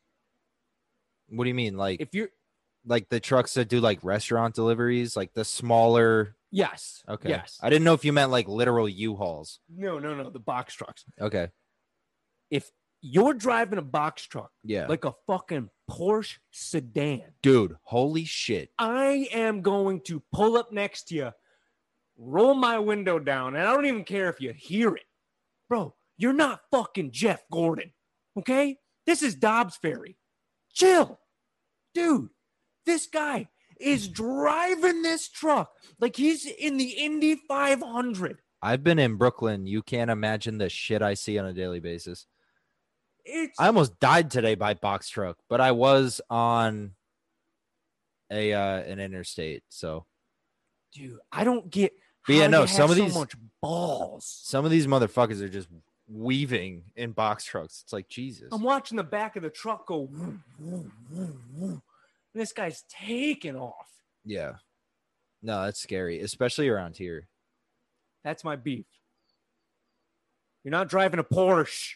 What 1.29 1.45
do 1.45 1.47
you 1.47 1.53
mean? 1.55 1.77
Like 1.77 2.01
If 2.01 2.13
you're 2.13 2.29
like 2.85 3.09
the 3.09 3.19
trucks 3.19 3.53
that 3.55 3.69
do 3.69 3.79
like 3.79 4.03
restaurant 4.03 4.55
deliveries, 4.55 5.15
like 5.15 5.33
the 5.33 5.45
smaller 5.45 6.35
yes, 6.51 7.03
Okay. 7.07 7.29
yes, 7.29 7.59
I 7.61 7.69
didn't 7.69 7.85
know 7.85 7.93
if 7.93 8.03
you 8.05 8.11
meant 8.13 8.31
like 8.31 8.47
literal 8.47 8.87
U-Hauls. 8.89 9.59
no, 9.69 9.99
no, 9.99 10.15
no, 10.15 10.29
the 10.29 10.39
box 10.39 10.73
trucks. 10.73 11.05
Okay. 11.19 11.49
If 12.49 12.69
you're 13.01 13.33
driving 13.33 13.79
a 13.79 13.83
box 13.83 14.23
truck 14.23 14.51
Yeah. 14.63 14.87
like 14.87 15.05
a 15.05 15.13
fucking 15.27 15.69
Porsche 15.89 16.37
sedan, 16.51 17.23
dude, 17.41 17.75
holy 17.83 18.25
shit. 18.25 18.71
I 18.77 19.27
am 19.31 19.61
going 19.61 20.01
to 20.01 20.21
pull 20.31 20.57
up 20.57 20.71
next 20.71 21.07
to 21.09 21.15
you, 21.15 21.31
roll 22.17 22.53
my 22.53 22.79
window 22.79 23.19
down, 23.19 23.55
and 23.55 23.67
I 23.67 23.73
don't 23.73 23.85
even 23.85 24.03
care 24.03 24.29
if 24.29 24.39
you 24.41 24.53
hear 24.53 24.95
it. 24.95 25.05
Bro, 25.69 25.95
you're 26.17 26.33
not 26.33 26.61
fucking 26.71 27.11
Jeff 27.11 27.41
Gordon, 27.51 27.93
okay? 28.37 28.77
This 29.05 29.23
is 29.23 29.35
Dobbs 29.35 29.77
Ferry. 29.77 30.17
Chill. 30.73 31.19
Dude, 31.93 32.29
this 32.85 33.07
guy 33.07 33.49
is 33.79 34.07
driving 34.07 35.01
this 35.01 35.27
truck 35.29 35.71
like 35.99 36.15
he's 36.15 36.45
in 36.45 36.77
the 36.77 36.89
Indy 36.89 37.35
500. 37.47 38.39
I've 38.61 38.83
been 38.83 38.99
in 38.99 39.15
Brooklyn. 39.15 39.65
You 39.65 39.81
can't 39.81 40.11
imagine 40.11 40.57
the 40.59 40.69
shit 40.69 41.01
I 41.01 41.15
see 41.15 41.39
on 41.39 41.45
a 41.45 41.53
daily 41.53 41.79
basis. 41.79 42.27
It's 43.25 43.59
I 43.59 43.67
almost 43.67 43.99
died 43.99 44.29
today 44.31 44.55
by 44.55 44.73
box 44.75 45.09
truck, 45.09 45.37
but 45.49 45.61
I 45.61 45.71
was 45.71 46.21
on 46.29 46.91
a 48.31 48.53
uh 48.53 48.77
an 48.81 48.99
interstate. 48.99 49.63
So 49.69 50.05
dude, 50.93 51.17
I 51.31 51.43
don't 51.43 51.69
get 51.69 51.93
But 52.27 52.35
yeah, 52.35 52.47
no, 52.47 52.65
some 52.65 52.89
of 52.91 52.97
so 52.97 53.03
these- 53.03 53.15
much 53.15 53.33
balls. 53.61 54.25
some 54.43 54.65
of 54.65 54.71
these 54.71 54.87
motherfuckers 54.87 55.41
are 55.41 55.49
just 55.49 55.67
weaving 56.07 56.83
in 56.95 57.11
box 57.13 57.45
trucks. 57.45 57.81
It's 57.83 57.93
like 57.93 58.09
Jesus. 58.09 58.49
I'm 58.51 58.63
watching 58.63 58.97
the 58.97 59.03
back 59.03 59.35
of 59.35 59.43
the 59.43 59.49
truck 59.49 59.87
go. 59.87 60.09
woo, 60.11 60.39
woo, 60.59 60.91
woo. 61.55 61.81
And 62.33 62.41
this 62.41 62.53
guy's 62.53 62.83
taking 62.89 63.55
off. 63.55 63.89
Yeah. 64.25 64.53
No, 65.41 65.63
that's 65.63 65.81
scary, 65.81 66.21
especially 66.21 66.69
around 66.69 66.97
here. 66.97 67.27
That's 68.23 68.43
my 68.43 68.55
beef. 68.55 68.85
You're 70.63 70.71
not 70.71 70.89
driving 70.89 71.19
a 71.19 71.23
Porsche. 71.23 71.95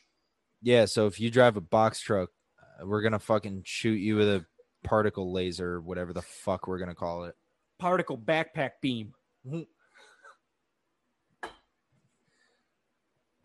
Yeah, 0.61 0.85
so 0.85 1.05
if 1.05 1.19
you 1.19 1.29
drive 1.29 1.57
a 1.57 1.61
box 1.61 2.01
truck, 2.01 2.29
uh, 2.59 2.85
we're 2.85 3.03
gonna 3.03 3.19
fucking 3.19 3.61
shoot 3.65 3.97
you 3.97 4.15
with 4.15 4.27
a 4.27 4.45
particle 4.83 5.31
laser, 5.31 5.79
whatever 5.79 6.13
the 6.13 6.23
fuck 6.23 6.67
we're 6.67 6.79
gonna 6.79 6.95
call 6.95 7.25
it. 7.25 7.35
Particle 7.77 8.17
backpack 8.17 8.71
beam. 8.81 9.13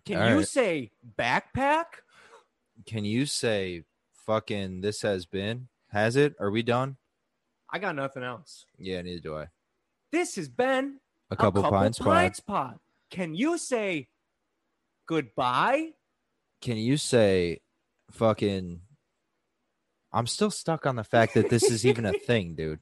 Can 0.06 0.22
All 0.22 0.38
you 0.38 0.44
say 0.44 0.90
backpack? 1.18 1.84
Can 2.86 3.04
you 3.04 3.26
say 3.26 3.84
fucking 4.26 4.80
this 4.80 5.02
has 5.02 5.26
been? 5.26 5.68
Has 5.90 6.16
it? 6.16 6.34
Are 6.38 6.50
we 6.50 6.62
done? 6.62 6.96
I 7.72 7.78
got 7.78 7.96
nothing 7.96 8.22
else. 8.22 8.66
Yeah, 8.78 9.02
neither 9.02 9.20
do 9.20 9.36
I. 9.36 9.46
This 10.12 10.36
has 10.36 10.48
been 10.48 10.98
A 11.30 11.36
couple, 11.36 11.62
pints, 11.62 11.98
pod. 11.98 12.06
pints 12.06 12.40
pod. 12.40 12.78
Can 13.10 13.34
you 13.34 13.58
say 13.58 14.08
goodbye? 15.06 15.90
Can 16.60 16.76
you 16.76 16.96
say 16.96 17.60
fucking 18.10 18.80
I'm 20.12 20.26
still 20.26 20.50
stuck 20.50 20.86
on 20.86 20.96
the 20.96 21.04
fact 21.04 21.34
that 21.34 21.50
this 21.50 21.70
is 21.70 21.86
even 21.86 22.04
a 22.04 22.12
thing, 22.26 22.54
dude. 22.54 22.80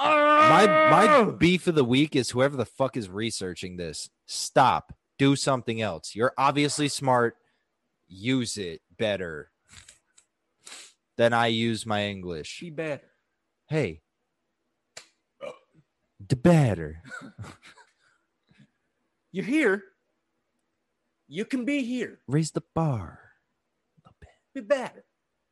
My 0.00 0.66
my 0.66 1.06
ah! 1.08 1.24
beef 1.24 1.66
of 1.66 1.74
the 1.74 1.84
week 1.84 2.14
is 2.14 2.30
whoever 2.30 2.56
the 2.56 2.64
fuck 2.64 2.96
is 2.96 3.08
researching 3.08 3.76
this. 3.76 4.08
Stop. 4.26 4.94
Do 5.18 5.34
something 5.36 5.80
else. 5.82 6.14
You're 6.14 6.32
obviously 6.38 6.88
smart. 6.88 7.36
Use 8.06 8.56
it 8.56 8.80
better 8.96 9.50
than 11.18 11.34
I 11.34 11.48
use 11.48 11.84
my 11.84 12.06
English. 12.06 12.60
be 12.60 12.70
better. 12.70 13.10
Hey. 13.68 14.00
The 16.26 16.36
better. 16.36 17.02
You're 19.32 19.44
here. 19.44 19.82
You 21.26 21.44
can 21.44 21.64
be 21.64 21.82
here. 21.82 22.20
Raise 22.26 22.52
the 22.52 22.62
bar. 22.74 23.20
Be 24.54 24.62
better. 24.62 25.04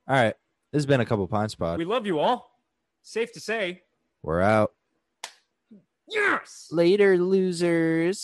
All 0.08 0.16
right. 0.16 0.34
This 0.72 0.80
has 0.80 0.86
been 0.86 1.00
a 1.00 1.06
couple 1.06 1.26
pints 1.28 1.54
pod. 1.54 1.78
We 1.78 1.84
love 1.84 2.06
you 2.06 2.18
all. 2.18 2.50
Safe 3.02 3.32
to 3.32 3.40
say. 3.40 3.82
We're 4.22 4.40
out. 4.40 4.72
Yes. 6.08 6.68
Later, 6.70 7.18
losers. 7.18 8.22